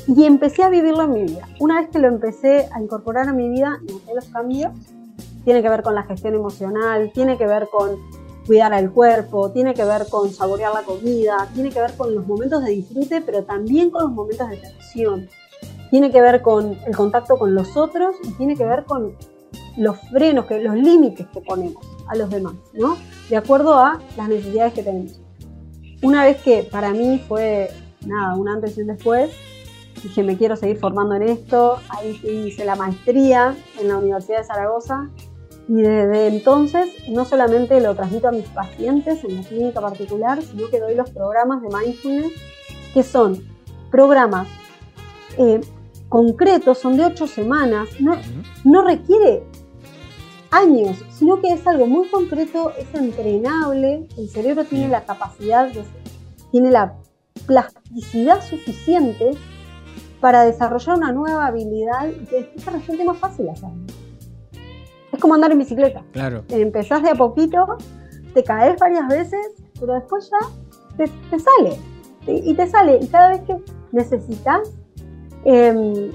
y 0.09 0.25
empecé 0.25 0.63
a 0.63 0.71
vivirlo 0.71 1.03
en 1.03 1.13
mi 1.13 1.23
vida. 1.23 1.47
Una 1.61 1.81
vez 1.81 1.91
que 1.91 1.99
lo 1.99 2.09
empecé 2.09 2.67
a 2.73 2.81
incorporar 2.81 3.29
a 3.29 3.33
mi 3.33 3.49
vida, 3.51 3.79
noté 3.83 4.15
los 4.15 4.25
cambios. 4.27 4.73
Tiene 5.45 5.63
que 5.63 5.69
ver 5.69 5.83
con 5.83 5.95
la 5.95 6.03
gestión 6.05 6.35
emocional, 6.35 7.11
tiene 7.13 7.37
que 7.37 7.47
ver 7.47 7.69
con 7.71 7.97
cuidar 8.47 8.73
al 8.73 8.91
cuerpo, 8.91 9.51
tiene 9.51 9.75
que 9.75 9.85
ver 9.85 10.07
con 10.09 10.31
saborear 10.31 10.73
la 10.73 10.83
comida, 10.83 11.49
tiene 11.55 11.71
que 11.71 11.81
ver 11.81 11.95
con 11.95 12.15
los 12.15 12.27
momentos 12.27 12.65
de 12.65 12.71
disfrute, 12.71 13.21
pero 13.21 13.45
también 13.45 13.91
con 13.91 14.05
los 14.05 14.13
momentos 14.13 14.49
de 14.49 14.57
tensión 14.57 15.29
tiene 15.91 16.11
que 16.11 16.21
ver 16.21 16.41
con 16.43 16.77
el 16.87 16.97
contacto 16.97 17.37
con 17.39 17.55
los 17.55 17.77
otros 17.77 18.17
y 18.25 18.33
tiene 18.33 18.57
que 18.57 18.65
ver 18.65 18.85
con 18.85 19.15
los 19.77 19.99
frenos, 20.11 20.47
que, 20.47 20.61
los 20.61 20.75
límites 20.75 21.27
que 21.33 21.41
ponemos 21.41 21.87
a 22.09 22.17
los 22.17 22.31
demás, 22.31 22.55
¿no? 22.73 22.97
De 23.29 23.37
acuerdo 23.37 23.75
a 23.75 24.01
las 24.17 24.29
necesidades 24.29 24.73
que 24.73 24.83
tenemos. 24.83 25.21
Una 26.03 26.25
vez 26.25 26.41
que 26.43 26.63
para 26.63 26.93
mí 26.93 27.23
fue, 27.29 27.71
nada, 28.07 28.35
un 28.37 28.49
antes 28.49 28.77
y 28.77 28.83
un 28.83 28.89
después, 28.89 29.31
dije, 30.03 30.23
me 30.23 30.37
quiero 30.37 30.57
seguir 30.57 30.79
formando 30.79 31.15
en 31.15 31.23
esto, 31.23 31.79
ahí 31.89 32.21
hice 32.47 32.65
la 32.65 32.77
maestría 32.77 33.57
en 33.81 33.89
la 33.89 33.99
Universidad 33.99 34.39
de 34.39 34.45
Zaragoza. 34.45 35.11
Y 35.69 35.83
desde 35.83 36.29
entonces 36.29 36.89
no 37.09 37.25
solamente 37.27 37.79
lo 37.81 37.95
transmito 37.95 38.29
a 38.29 38.33
mis 38.33 38.47
pacientes 38.47 39.23
en 39.25 39.37
la 39.37 39.43
clínica 39.43 39.81
particular, 39.81 40.43
sino 40.43 40.69
que 40.71 40.81
doy 40.81 40.95
los 40.95 41.11
programas 41.11 41.61
de 41.61 41.69
mindfulness, 41.69 42.33
que 42.95 43.03
son 43.03 43.43
programas 43.91 44.49
eh, 45.37 45.61
concretos, 46.09 46.79
son 46.79 46.97
de 46.97 47.05
ocho 47.05 47.27
semanas, 47.27 47.89
no, 48.01 48.17
no 48.65 48.83
requiere 48.83 49.43
años, 50.51 51.05
sino 51.11 51.41
que 51.41 51.53
es 51.53 51.67
algo 51.67 51.87
muy 51.87 52.09
concreto, 52.09 52.73
es 52.79 52.93
entrenable, 52.95 54.09
el 54.17 54.29
cerebro 54.31 54.65
tiene 54.65 54.89
la 54.89 55.05
capacidad, 55.05 55.71
tiene 56.51 56.71
la 56.71 56.95
plasticidad 57.47 58.43
suficiente 58.43 59.33
para 60.21 60.45
desarrollar 60.45 60.97
una 60.97 61.13
nueva 61.13 61.47
habilidad 61.47 62.09
y 62.09 62.25
que 62.27 62.51
después 62.55 62.73
resulte 62.73 63.05
más 63.05 63.19
fácil 63.19 63.49
hacerlo. 63.49 63.77
Es 65.13 65.21
como 65.21 65.35
andar 65.35 65.53
en 65.53 65.59
bicicleta. 65.59 66.03
Claro. 66.13 66.45
Empezás 66.49 67.03
de 67.03 67.11
a 67.11 67.15
poquito, 67.15 67.79
te 68.35 68.43
caes 68.45 68.79
varias 68.79 69.09
veces, 69.09 69.47
pero 69.79 69.95
después 69.95 70.31
ya 70.31 70.49
te, 70.97 71.11
te 71.31 71.39
sale. 71.39 71.79
Y 72.27 72.55
te 72.55 72.67
sale. 72.67 72.99
Y 73.01 73.07
cada 73.09 73.31
vez 73.31 73.41
que 73.43 73.57
necesitas 73.93 74.69
eh, 75.45 76.13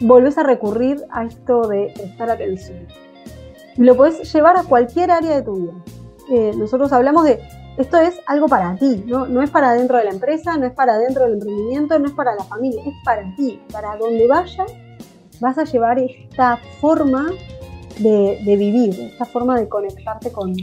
volvés 0.00 0.38
a 0.38 0.42
recurrir 0.42 1.04
a 1.10 1.24
esto 1.24 1.62
de 1.68 1.92
prestar 1.94 2.30
atención. 2.30 2.86
Y 3.76 3.82
lo 3.82 3.96
puedes 3.96 4.32
llevar 4.32 4.56
a 4.56 4.64
cualquier 4.64 5.10
área 5.10 5.36
de 5.36 5.42
tu 5.42 5.54
vida. 5.54 5.72
Eh, 6.30 6.52
nosotros 6.56 6.92
hablamos 6.92 7.24
de 7.24 7.40
esto 7.76 7.96
es 7.98 8.20
algo 8.26 8.46
para 8.48 8.76
ti, 8.76 9.04
¿no? 9.06 9.26
no 9.26 9.42
es 9.42 9.50
para 9.50 9.72
dentro 9.72 9.96
de 9.96 10.04
la 10.04 10.10
empresa, 10.10 10.56
no 10.56 10.66
es 10.66 10.72
para 10.72 10.98
dentro 10.98 11.24
del 11.24 11.34
emprendimiento, 11.34 11.98
no 11.98 12.06
es 12.06 12.12
para 12.12 12.34
la 12.34 12.44
familia, 12.44 12.82
es 12.84 12.94
para 13.04 13.34
ti. 13.36 13.60
Para 13.72 13.96
donde 13.96 14.26
vayas, 14.26 14.70
vas 15.40 15.58
a 15.58 15.64
llevar 15.64 15.98
esta 15.98 16.58
forma 16.80 17.30
de, 17.98 18.38
vivir, 18.44 18.98
esta 19.00 19.24
forma 19.24 19.58
de 19.58 19.68
conectarte 19.68 20.32
con, 20.32 20.54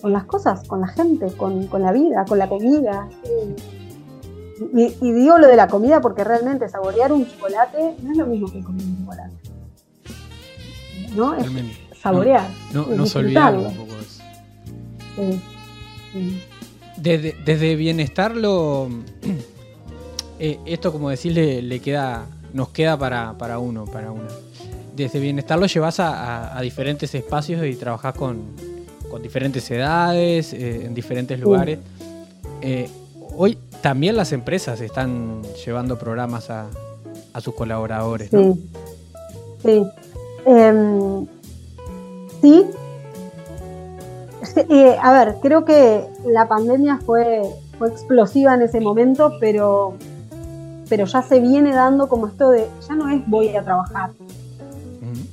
con 0.00 0.12
las 0.12 0.24
cosas, 0.24 0.66
con 0.66 0.80
la 0.80 0.88
gente, 0.88 1.26
con, 1.36 1.68
la 1.70 1.92
vida, 1.92 2.24
con 2.24 2.38
la 2.38 2.48
comida. 2.48 3.08
Y, 4.72 5.12
digo 5.12 5.38
lo 5.38 5.48
de 5.48 5.56
la 5.56 5.68
comida 5.68 6.00
porque 6.00 6.22
realmente 6.22 6.68
saborear 6.68 7.12
un 7.12 7.26
chocolate 7.26 7.96
no 8.02 8.12
es 8.12 8.16
lo 8.18 8.26
mismo 8.26 8.50
que 8.50 8.62
comer 8.62 8.84
un 8.84 8.98
chocolate. 8.98 9.34
¿No? 11.14 11.34
Es 11.34 11.46
saborear. 12.00 12.48
No, 12.72 12.86
no, 12.86 13.06
se 13.06 13.18
olvida 13.18 13.50
un 13.50 13.76
poco 13.76 13.92
eso. 14.00 14.22
Desde, 16.96 17.76
bienestar 17.76 18.36
lo. 18.36 18.88
Eh, 20.40 20.58
esto 20.66 20.90
como 20.90 21.10
decís 21.10 21.32
le, 21.32 21.78
queda. 21.78 22.26
nos 22.52 22.70
queda 22.70 22.98
para, 22.98 23.38
para, 23.38 23.60
uno, 23.60 23.84
para 23.84 24.10
una. 24.10 24.26
Desde 24.96 25.20
bienestar 25.20 25.60
lo 25.60 25.66
llevas 25.66 26.00
a, 26.00 26.58
diferentes 26.60 27.14
espacios 27.14 27.64
y 27.64 27.76
trabajás 27.76 28.16
con, 28.16 28.42
con 29.08 29.22
diferentes 29.22 29.70
edades, 29.70 30.52
eh, 30.52 30.86
en 30.86 30.92
diferentes 30.92 31.38
lugares. 31.38 31.78
Eh, 32.62 32.88
hoy 33.36 33.56
también 33.80 34.16
las 34.16 34.32
empresas 34.32 34.80
están 34.80 35.42
llevando 35.64 35.96
programas 36.00 36.50
a, 36.50 36.68
sus 37.40 37.54
colaboradores, 37.54 38.32
¿no? 38.32 38.58
Sí. 39.62 39.84
Sí. 42.42 42.64
Eh, 44.56 44.96
a 45.00 45.12
ver, 45.12 45.36
creo 45.40 45.64
que 45.64 46.06
la 46.26 46.48
pandemia 46.48 46.98
fue, 47.04 47.42
fue 47.78 47.88
explosiva 47.88 48.54
en 48.54 48.62
ese 48.62 48.80
momento, 48.80 49.32
pero, 49.40 49.94
pero 50.88 51.04
ya 51.06 51.22
se 51.22 51.40
viene 51.40 51.72
dando 51.72 52.08
como 52.08 52.26
esto 52.26 52.50
de, 52.50 52.68
ya 52.86 52.94
no 52.94 53.08
es 53.10 53.26
voy 53.26 53.54
a 53.56 53.62
trabajar. 53.62 54.10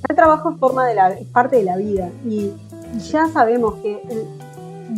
El 0.10 0.16
trabajo 0.16 0.52
es, 0.52 0.58
forma 0.58 0.88
de 0.88 0.96
la, 0.96 1.16
parte 1.32 1.58
de 1.58 1.64
la 1.64 1.78
vida 1.78 2.10
y 2.26 2.52
ya 3.12 3.28
sabemos 3.28 3.76
que 3.76 4.02
el, 4.10 4.26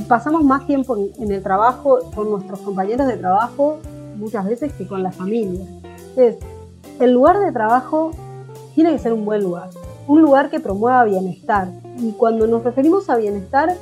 pasamos 0.08 0.43
más 0.43 0.65
tiempo 0.65 0.97
en, 0.97 1.32
el 1.32 1.43
trabajo 1.43 1.99
con 2.15 2.30
nuestros 2.32 2.60
compañeros 2.60 3.08
de 3.08 3.17
trabajo 3.17 3.78
muchas 4.17 4.45
veces 4.45 4.73
que 4.73 4.88
con 4.88 5.04
la 5.04 5.12
familia. 5.12 5.65
Entonces, 6.15 6.38
el 6.99 7.12
lugar 7.12 7.39
de 7.39 7.52
trabajo 7.52 8.12
tiene 8.76 8.91
que 8.91 8.99
ser 8.99 9.13
un 9.13 9.26
buen 9.26 9.43
lugar, 9.43 9.69
un 10.08 10.21
lugar 10.21 10.49
que 10.49 10.60
promueva 10.60 11.04
bienestar. 11.04 11.69
Y 11.97 12.12
cuando 12.13 12.47
nos 12.47 12.63
referimos 12.63 13.10
a 13.10 13.17
bienestar, 13.17 13.76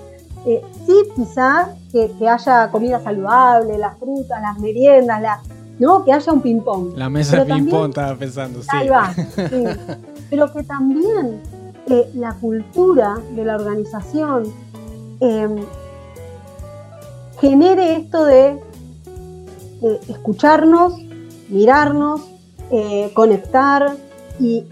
eh, 0.45 0.61
sí 0.85 0.95
quizá 1.15 1.75
que, 1.91 2.11
haya 2.27 2.69
comida 2.71 2.99
saludable, 3.01 3.77
las 3.77 3.97
frutas, 3.97 4.41
las 4.41 4.59
meriendas, 4.59 5.21
la, 5.21 5.41
¿no? 5.79 6.03
que 6.03 6.13
haya 6.13 6.31
un 6.31 6.41
ping-pong. 6.41 6.93
La 6.95 7.09
mesa 7.09 7.43
de 7.43 7.53
ping-pong 7.53 7.89
estaba 7.89 8.15
pensando, 8.15 8.61
sí. 8.61 8.69
Ahí 8.71 8.89
va, 8.89 9.13
sí. 9.13 9.63
Pero 10.29 10.51
que 10.53 10.63
también 10.63 11.41
eh, 11.87 12.09
la 12.15 12.33
cultura 12.35 13.17
de 13.35 13.43
la 13.43 13.55
organización 13.55 14.45
eh, 15.19 15.65
genere 17.39 17.95
esto 17.97 18.25
de 18.25 18.59
escucharnos, 20.07 20.93
mirarnos, 21.49 22.21
eh, 22.73 23.11
conectar 23.13 23.97
y, 24.39 24.65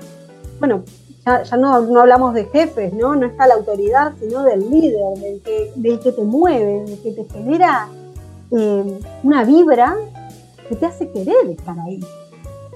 bueno, 0.59 0.83
ya, 1.25 1.57
no, 1.57 1.73
hablamos 1.73 2.33
de 2.33 2.45
jefes, 2.45 2.93
¿no? 2.93 3.15
No 3.15 3.25
está 3.25 3.47
la 3.47 3.55
autoridad, 3.55 4.13
sino 4.19 4.43
del 4.43 4.69
líder, 4.69 5.17
del 5.17 5.41
que, 5.41 5.71
del 5.75 5.99
que 5.99 6.11
te 6.11 6.23
mueve, 6.23 6.83
del 6.85 7.01
que 7.01 7.11
te 7.11 7.25
genera 7.25 7.87
eh, 8.51 8.99
una 9.23 9.43
vibra 9.43 9.95
que 10.67 10.75
te 10.75 10.85
hace 10.85 11.09
querer 11.11 11.49
estar 11.49 11.77
ahí, 11.79 11.99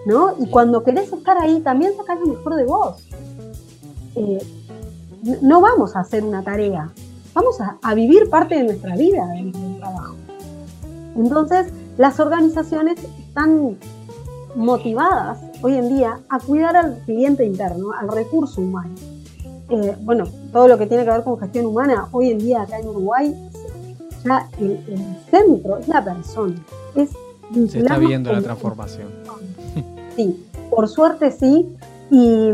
¿no? 0.06 0.36
Y 0.40 0.48
cuando 0.48 0.84
querés 0.84 1.12
estar 1.12 1.38
ahí, 1.38 1.62
también 1.62 1.96
sacas 1.96 2.20
lo 2.20 2.28
mejor 2.28 2.56
de 2.56 2.66
vos. 2.66 3.04
Eh, 4.16 4.40
no 5.42 5.62
vamos 5.62 5.96
a 5.96 6.02
hacer 6.02 6.24
una 6.24 6.44
tarea, 6.44 6.92
vamos 7.34 7.58
a, 7.62 7.94
vivir 7.94 8.30
parte 8.30 8.56
de 8.56 8.64
nuestra 8.64 8.96
vida 8.96 9.26
dentro 9.28 9.62
del 9.62 9.80
trabajo. 9.80 10.16
Entonces, 11.16 11.72
las 11.98 12.20
organizaciones 12.20 13.00
están 13.20 13.78
motivadas 14.56 15.40
hoy 15.62 15.76
en 15.76 15.90
día 15.90 16.20
a 16.30 16.40
cuidar 16.40 16.76
al 16.76 17.00
cliente 17.06 17.46
interno, 17.46 17.92
al 17.92 18.10
recurso 18.10 18.62
humano. 18.62 18.94
Eh, 19.70 19.96
bueno, 20.02 20.26
todo 20.52 20.68
lo 20.68 20.78
que 20.78 20.86
tiene 20.86 21.04
que 21.04 21.12
ver 21.12 21.24
con 21.24 21.40
gestión 21.40 21.66
humana, 21.66 22.08
hoy 22.12 22.32
en 22.32 22.40
día 22.40 22.62
acá 22.62 22.80
en 22.80 22.88
Uruguay, 22.88 23.50
ya 24.24 24.48
el, 24.60 24.80
centro 25.32 25.78
es 25.78 25.88
la 25.88 26.04
persona. 26.04 26.56
Es 26.96 27.12
Se 27.70 27.80
está 27.80 27.98
viendo 27.98 28.32
la 28.32 28.42
transformación. 28.42 29.10
Sí, 30.16 30.46
por 30.70 30.88
suerte 30.88 31.32
sí. 31.32 31.76
Y, 32.12 32.52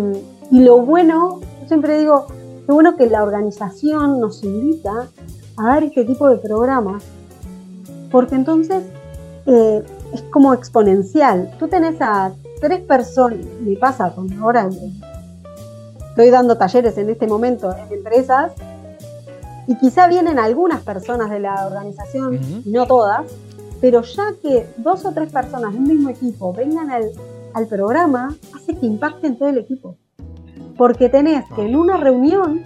y 0.50 0.60
lo 0.62 0.78
bueno, 0.78 1.42
yo 1.62 1.68
siempre 1.68 2.00
digo, 2.00 2.28
Qué 2.70 2.74
bueno 2.74 2.96
que 2.98 3.10
la 3.10 3.24
organización 3.24 4.20
nos 4.20 4.44
invita 4.44 5.10
a 5.58 5.64
dar 5.64 5.84
este 5.84 6.06
tipo 6.06 6.30
de 6.30 6.36
programas, 6.38 7.04
porque 8.12 8.36
entonces 8.36 8.84
eh, 9.48 9.84
es 10.14 10.22
como 10.24 10.54
exponencial. 10.54 11.56
Tú 11.60 11.68
tenés 11.68 12.02
a 12.02 12.32
tres 12.60 12.82
personas, 12.82 13.40
me 13.62 13.76
pasa 13.76 14.12
con 14.12 14.32
ahora 14.34 14.70
estoy 16.10 16.30
dando 16.30 16.58
talleres 16.58 16.98
en 16.98 17.10
este 17.10 17.28
momento 17.28 17.74
en 17.74 17.98
empresas 17.98 18.52
y 19.68 19.76
quizá 19.78 20.08
vienen 20.08 20.40
algunas 20.40 20.82
personas 20.82 21.30
de 21.30 21.40
la 21.40 21.66
organización, 21.68 22.40
no 22.66 22.88
todas, 22.88 23.26
pero 23.80 24.02
ya 24.02 24.34
que 24.42 24.68
dos 24.78 25.06
o 25.06 25.12
tres 25.12 25.32
personas 25.32 25.74
del 25.74 25.84
mismo 25.84 26.10
equipo 26.10 26.52
vengan 26.52 26.90
al, 26.90 27.12
al 27.54 27.68
programa, 27.68 28.36
hace 28.56 28.76
que 28.76 28.86
impacte 28.86 29.28
en 29.28 29.38
todo 29.38 29.50
el 29.50 29.60
equipo. 29.60 29.96
Porque 30.78 31.08
tenés 31.08 31.46
que 31.56 31.62
en 31.62 31.76
una 31.76 31.98
reunión 31.98 32.64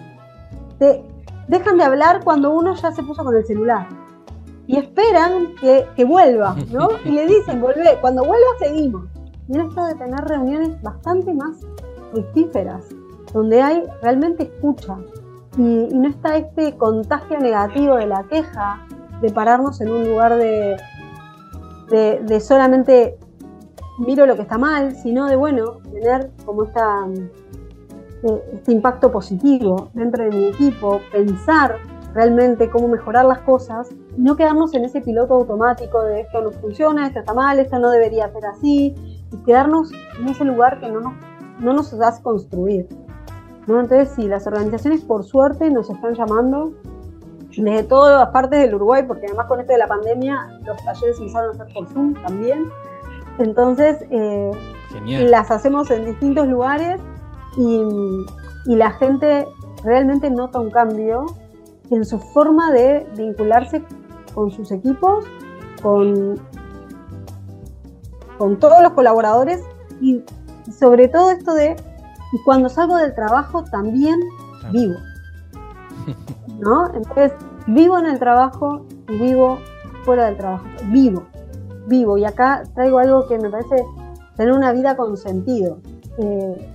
te 0.80 1.04
dejan 1.48 1.78
de 1.78 1.84
hablar 1.84 2.24
cuando 2.24 2.54
uno 2.54 2.74
ya 2.76 2.92
se 2.92 3.04
puso 3.04 3.24
con 3.24 3.36
el 3.36 3.46
celular. 3.46 4.03
Y 4.68 4.78
esperan 4.78 5.56
que, 5.60 5.86
que 5.96 6.06
vuelva, 6.06 6.56
¿no? 6.72 6.90
Y 7.06 7.12
le 7.12 7.28
dicen, 7.28 7.62
volvé, 7.62 7.98
cuando 8.02 8.24
vuelva 8.24 8.48
seguimos. 8.60 9.06
Y 9.48 9.56
en 9.56 9.62
esto 9.62 9.86
de 9.86 9.96
tener 9.96 10.22
reuniones 10.22 10.82
bastante 10.82 11.34
más 11.34 11.58
fructíferas, 12.12 12.86
donde 13.34 13.62
hay 13.62 13.84
realmente 14.02 14.44
escucha, 14.44 14.98
y, 15.58 15.88
y 15.92 16.00
no 16.00 16.10
está 16.10 16.38
este 16.38 16.78
contagio 16.78 17.40
negativo 17.40 17.96
de 17.96 18.08
la 18.08 18.24
queja, 18.24 18.88
de 19.22 19.30
pararnos 19.32 19.80
en 19.82 19.92
un 19.92 20.08
lugar 20.08 20.36
de, 20.36 20.78
de, 21.90 22.22
de 22.24 22.40
solamente 22.40 23.18
miro 24.00 24.26
lo 24.26 24.36
que 24.36 24.42
está 24.42 24.58
mal, 24.58 24.96
sino 24.96 25.28
de, 25.28 25.36
bueno, 25.36 25.78
tener 25.92 26.32
como 26.46 26.64
esta, 26.64 27.08
eh, 28.24 28.44
este 28.54 28.72
impacto 28.72 29.12
positivo 29.12 29.90
dentro 29.94 30.24
de 30.24 30.30
mi 30.32 30.46
equipo, 30.46 31.02
pensar 31.12 31.78
realmente 32.14 32.70
cómo 32.70 32.88
mejorar 32.88 33.26
las 33.26 33.40
cosas, 33.40 33.90
no 34.18 34.36
quedarnos 34.36 34.74
en 34.74 34.86
ese 34.86 35.02
piloto 35.02 35.34
automático 35.34 36.02
de 36.04 36.22
esto 36.22 36.42
no 36.42 36.52
funciona, 36.52 37.08
esto 37.08 37.20
está 37.20 37.34
mal, 37.34 37.60
esto 37.60 37.80
no 37.80 37.90
debería 37.90 38.32
ser 38.32 38.46
así, 38.46 38.96
y 39.32 39.38
quedarnos 39.46 39.92
en 40.20 40.30
ese 40.30 40.46
lugar 40.46 40.80
que 40.80 40.90
no 40.90 41.00
nos, 41.02 41.14
no 41.60 41.74
nos 41.74 41.94
hace 41.94 42.22
construir. 42.22 42.88
¿no? 43.66 43.80
Entonces, 43.80 44.10
sí, 44.16 44.28
las 44.28 44.46
organizaciones 44.46 45.04
por 45.04 45.24
suerte 45.24 45.70
nos 45.72 45.90
están 45.90 46.14
llamando 46.14 46.74
desde 47.56 47.84
todas 47.84 48.20
las 48.20 48.30
partes 48.30 48.62
del 48.62 48.76
Uruguay, 48.76 49.04
porque 49.08 49.26
además 49.28 49.48
con 49.48 49.60
esto 49.60 49.74
de 49.74 49.80
la 49.80 49.88
pandemia 49.88 50.60
los 50.66 50.84
talleres 50.84 51.18
empezaron 51.20 51.50
a 51.50 51.64
hacer 51.64 51.74
por 51.74 51.88
Zoom 51.88 52.14
también. 52.22 52.66
Entonces, 53.40 54.06
eh, 54.12 54.52
las 55.06 55.50
hacemos 55.50 55.90
en 55.90 56.06
distintos 56.06 56.48
lugares 56.48 57.02
y, 57.58 57.82
y 58.66 58.76
la 58.76 58.92
gente 58.92 59.48
realmente 59.84 60.30
nota 60.30 60.60
un 60.60 60.70
cambio 60.70 61.26
en 61.90 62.06
su 62.06 62.20
forma 62.20 62.72
de 62.72 63.08
vincularse 63.18 63.84
con 64.34 64.52
sus 64.52 64.72
equipos, 64.72 65.26
con, 65.82 66.40
con 68.38 68.58
todos 68.60 68.82
los 68.82 68.94
colaboradores 68.94 69.62
y, 70.02 70.24
y 70.66 70.72
sobre 70.72 71.08
todo 71.08 71.30
esto 71.30 71.54
de 71.54 71.76
y 72.34 72.40
cuando 72.40 72.68
salgo 72.68 72.98
del 72.98 73.14
trabajo 73.14 73.64
también 73.64 74.20
vivo. 74.72 74.96
¿No? 76.60 76.88
Entonces, 76.94 77.32
vivo 77.68 78.00
en 78.00 78.08
el 78.08 78.18
trabajo 78.18 78.86
y 79.08 79.18
vivo 79.20 79.60
fuera 80.04 80.26
del 80.26 80.38
trabajo. 80.38 80.66
Vivo, 80.86 81.24
vivo. 81.88 82.18
Y 82.18 82.26
acá 82.26 82.64
traigo 82.74 82.98
algo 82.98 83.28
que 83.28 83.38
me 83.38 83.52
parece 83.52 83.86
tener 84.36 84.52
una 84.52 84.72
vida 84.72 84.98
con 84.98 85.16
sentido, 85.16 85.78
eh, 86.18 86.74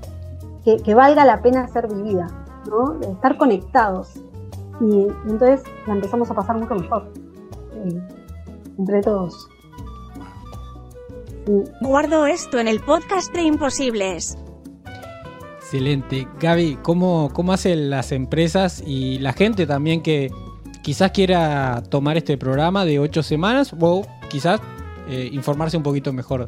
que, 0.64 0.76
que 0.76 0.94
valga 0.94 1.24
la 1.24 1.42
pena 1.42 1.66
ser 1.66 1.92
vivida, 1.92 2.28
¿no? 2.70 3.00
Estar 3.00 3.36
conectados. 3.36 4.14
Y 4.80 5.08
entonces 5.28 5.62
la 5.86 5.94
empezamos 5.94 6.30
a 6.30 6.34
pasar 6.34 6.56
mucho 6.58 6.74
mejor. 6.74 7.12
eh, 7.74 8.00
entre 8.78 9.00
todos. 9.02 9.48
Guardo 11.80 12.26
esto 12.26 12.58
en 12.58 12.68
el 12.68 12.80
podcast 12.80 13.32
de 13.34 13.42
Imposibles. 13.42 14.36
Excelente. 15.56 16.28
Gaby, 16.40 16.78
¿cómo, 16.82 17.30
¿cómo 17.32 17.52
hacen 17.52 17.90
las 17.90 18.12
empresas 18.12 18.82
y 18.86 19.18
la 19.18 19.32
gente 19.32 19.66
también 19.66 20.02
que 20.02 20.30
quizás 20.82 21.10
quiera 21.10 21.82
tomar 21.88 22.16
este 22.16 22.38
programa 22.38 22.84
de 22.84 22.98
ocho 22.98 23.22
semanas 23.22 23.74
o 23.78 24.06
quizás 24.30 24.60
eh, 25.08 25.28
informarse 25.32 25.76
un 25.76 25.82
poquito 25.82 26.12
mejor 26.12 26.46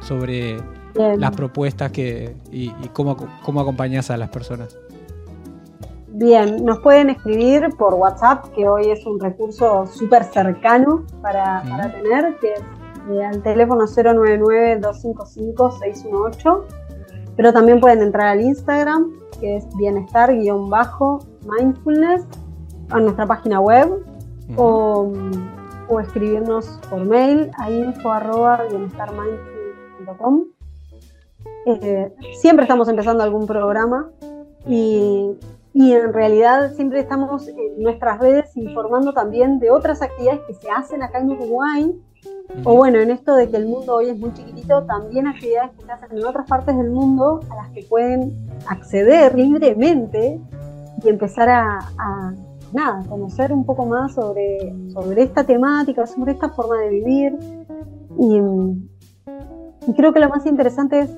sobre 0.00 0.56
Bien. 0.94 1.20
las 1.20 1.32
propuestas 1.34 1.90
que, 1.92 2.36
y, 2.52 2.66
y 2.68 2.88
cómo, 2.92 3.16
cómo 3.44 3.60
acompañas 3.60 4.10
a 4.10 4.16
las 4.16 4.30
personas? 4.30 4.76
Bien, 6.18 6.64
nos 6.64 6.80
pueden 6.80 7.10
escribir 7.10 7.68
por 7.78 7.94
WhatsApp, 7.94 8.46
que 8.52 8.68
hoy 8.68 8.90
es 8.90 9.06
un 9.06 9.20
recurso 9.20 9.86
súper 9.86 10.24
cercano 10.24 11.04
para, 11.22 11.62
para 11.62 11.92
tener, 11.92 12.36
que 12.40 12.54
es 12.54 12.60
eh, 13.08 13.24
al 13.24 13.40
teléfono 13.40 13.84
099-255-618. 13.84 16.64
Pero 17.36 17.52
también 17.52 17.78
pueden 17.78 18.02
entrar 18.02 18.30
al 18.30 18.40
Instagram, 18.40 19.12
que 19.38 19.58
es 19.58 19.68
bienestar-mindfulness, 19.76 22.26
a 22.90 22.98
nuestra 22.98 23.24
página 23.24 23.60
web, 23.60 24.04
o, 24.56 25.12
o 25.88 26.00
escribirnos 26.00 26.80
por 26.90 27.04
mail 27.04 27.52
a 27.58 27.70
info.bienestarmindful.com. 27.70 30.46
Eh, 31.66 32.12
siempre 32.40 32.64
estamos 32.64 32.88
empezando 32.88 33.22
algún 33.22 33.46
programa 33.46 34.10
y, 34.66 35.36
y 35.78 35.92
en 35.92 36.12
realidad 36.12 36.72
siempre 36.72 36.98
estamos 36.98 37.46
en 37.46 37.80
nuestras 37.80 38.18
redes 38.18 38.56
informando 38.56 39.12
también 39.12 39.60
de 39.60 39.70
otras 39.70 40.02
actividades 40.02 40.40
que 40.48 40.54
se 40.54 40.68
hacen 40.68 41.04
acá 41.04 41.20
en 41.20 41.30
Uruguay 41.30 42.02
o 42.64 42.74
bueno, 42.74 42.98
en 42.98 43.12
esto 43.12 43.36
de 43.36 43.48
que 43.48 43.58
el 43.58 43.66
mundo 43.66 43.94
hoy 43.94 44.08
es 44.08 44.18
muy 44.18 44.34
chiquitito, 44.34 44.82
también 44.86 45.28
actividades 45.28 45.70
que 45.76 45.84
se 45.84 45.92
hacen 45.92 46.18
en 46.18 46.24
otras 46.24 46.48
partes 46.48 46.76
del 46.76 46.90
mundo 46.90 47.42
a 47.48 47.54
las 47.54 47.70
que 47.70 47.84
pueden 47.84 48.32
acceder 48.66 49.38
libremente 49.38 50.40
y 51.04 51.08
empezar 51.08 51.48
a, 51.48 51.78
a, 51.96 52.34
nada, 52.72 53.04
conocer 53.08 53.52
un 53.52 53.64
poco 53.64 53.86
más 53.86 54.14
sobre, 54.14 54.74
sobre 54.92 55.22
esta 55.22 55.44
temática, 55.44 56.08
sobre 56.08 56.32
esta 56.32 56.48
forma 56.48 56.80
de 56.80 56.88
vivir. 56.88 57.38
Y, 58.18 58.40
y 59.86 59.94
creo 59.94 60.12
que 60.12 60.18
lo 60.18 60.28
más 60.28 60.44
interesante 60.44 60.98
es 61.02 61.10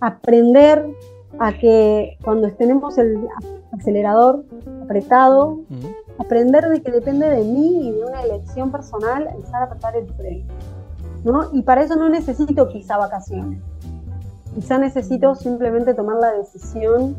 aprender 0.00 0.84
a 1.38 1.52
que 1.52 2.16
cuando 2.24 2.50
tenemos 2.52 2.98
el 2.98 3.28
acelerador 3.72 4.44
apretado, 4.82 5.48
Ujú. 5.48 5.88
aprender 6.18 6.68
de 6.68 6.82
que 6.82 6.90
depende 6.90 7.28
de 7.28 7.44
mí 7.44 7.88
y 7.88 7.92
de 7.92 8.04
una 8.04 8.22
elección 8.22 8.72
personal 8.72 9.28
empezar 9.34 9.62
a 9.62 9.64
apretar 9.66 9.96
el 9.96 10.06
freno. 10.14 10.46
¿no? 11.24 11.50
Y 11.52 11.62
para 11.62 11.82
eso 11.82 11.96
no 11.96 12.08
necesito 12.08 12.68
quizá 12.68 12.96
vacaciones. 12.96 13.60
Quizá 14.54 14.78
necesito 14.78 15.34
simplemente 15.34 15.94
tomar 15.94 16.16
la 16.16 16.32
decisión 16.32 17.14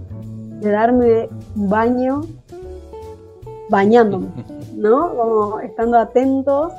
de 0.62 0.72
darme 0.72 1.30
un 1.56 1.69
baño 1.69 2.22
bañándome, 3.69 4.28
¿no? 4.76 5.15
Como 5.15 5.60
estando 5.60 5.98
atentos 5.98 6.74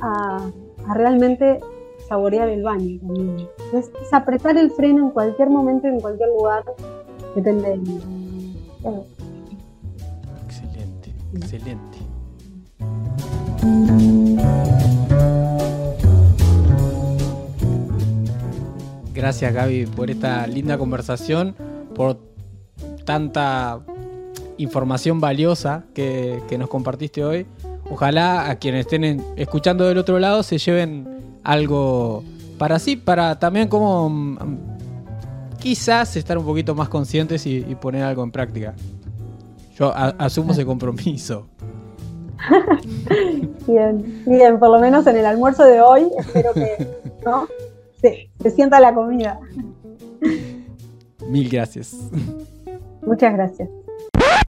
a, 0.00 0.50
a 0.88 0.94
realmente 0.94 1.60
saborear 2.08 2.48
el 2.48 2.62
baño 2.62 2.98
también. 3.00 3.48
Es 3.72 4.12
apretar 4.12 4.56
el 4.56 4.70
freno 4.70 5.06
en 5.06 5.10
cualquier 5.10 5.50
momento, 5.50 5.88
en 5.88 6.00
cualquier 6.00 6.28
lugar, 6.28 6.64
depende 7.34 7.70
de 7.70 7.76
mí. 7.78 8.00
Excelente, 10.46 11.12
excelente. 11.34 11.98
Gracias 19.14 19.52
Gaby 19.52 19.86
por 19.86 20.10
esta 20.10 20.46
linda 20.46 20.78
conversación, 20.78 21.56
por 21.94 22.18
tanta 23.04 23.80
información 24.58 25.20
valiosa 25.20 25.84
que, 25.94 26.42
que 26.48 26.58
nos 26.58 26.68
compartiste 26.68 27.24
hoy. 27.24 27.46
Ojalá 27.90 28.50
a 28.50 28.56
quienes 28.56 28.86
estén 28.86 29.24
escuchando 29.36 29.84
del 29.84 29.98
otro 29.98 30.18
lado 30.18 30.42
se 30.42 30.58
lleven 30.58 31.38
algo 31.44 32.24
para 32.58 32.78
sí, 32.78 32.96
para 32.96 33.38
también 33.38 33.68
como 33.68 34.08
mm, 34.08 34.38
quizás 35.58 36.16
estar 36.16 36.36
un 36.38 36.44
poquito 36.44 36.74
más 36.74 36.88
conscientes 36.88 37.46
y, 37.46 37.58
y 37.58 37.74
poner 37.74 38.02
algo 38.04 38.22
en 38.24 38.30
práctica. 38.32 38.74
Yo 39.78 39.88
a- 39.94 40.14
asumo 40.18 40.52
ese 40.52 40.64
compromiso. 40.64 41.46
Bien, 43.66 44.22
bien, 44.26 44.58
por 44.58 44.70
lo 44.70 44.78
menos 44.78 45.06
en 45.06 45.16
el 45.16 45.26
almuerzo 45.26 45.64
de 45.64 45.80
hoy 45.80 46.06
espero 46.18 46.52
que 46.54 46.86
¿no? 47.24 47.48
se, 48.00 48.30
se 48.40 48.50
sienta 48.50 48.78
la 48.78 48.94
comida. 48.94 49.40
Mil 51.28 51.48
gracias. 51.48 51.96
Muchas 53.02 53.32
gracias. 53.32 53.68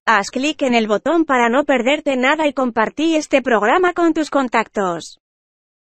Haz 0.07 0.31
clic 0.31 0.63
en 0.63 0.75
el 0.75 0.87
botón 0.87 1.25
para 1.25 1.49
no 1.49 1.65
perderte 1.65 2.17
nada 2.17 2.47
y 2.47 2.53
compartí 2.53 3.17
este 3.17 3.43
programa 3.43 3.93
con 3.95 4.13
tus 4.15 4.31
contactos. 4.31 5.19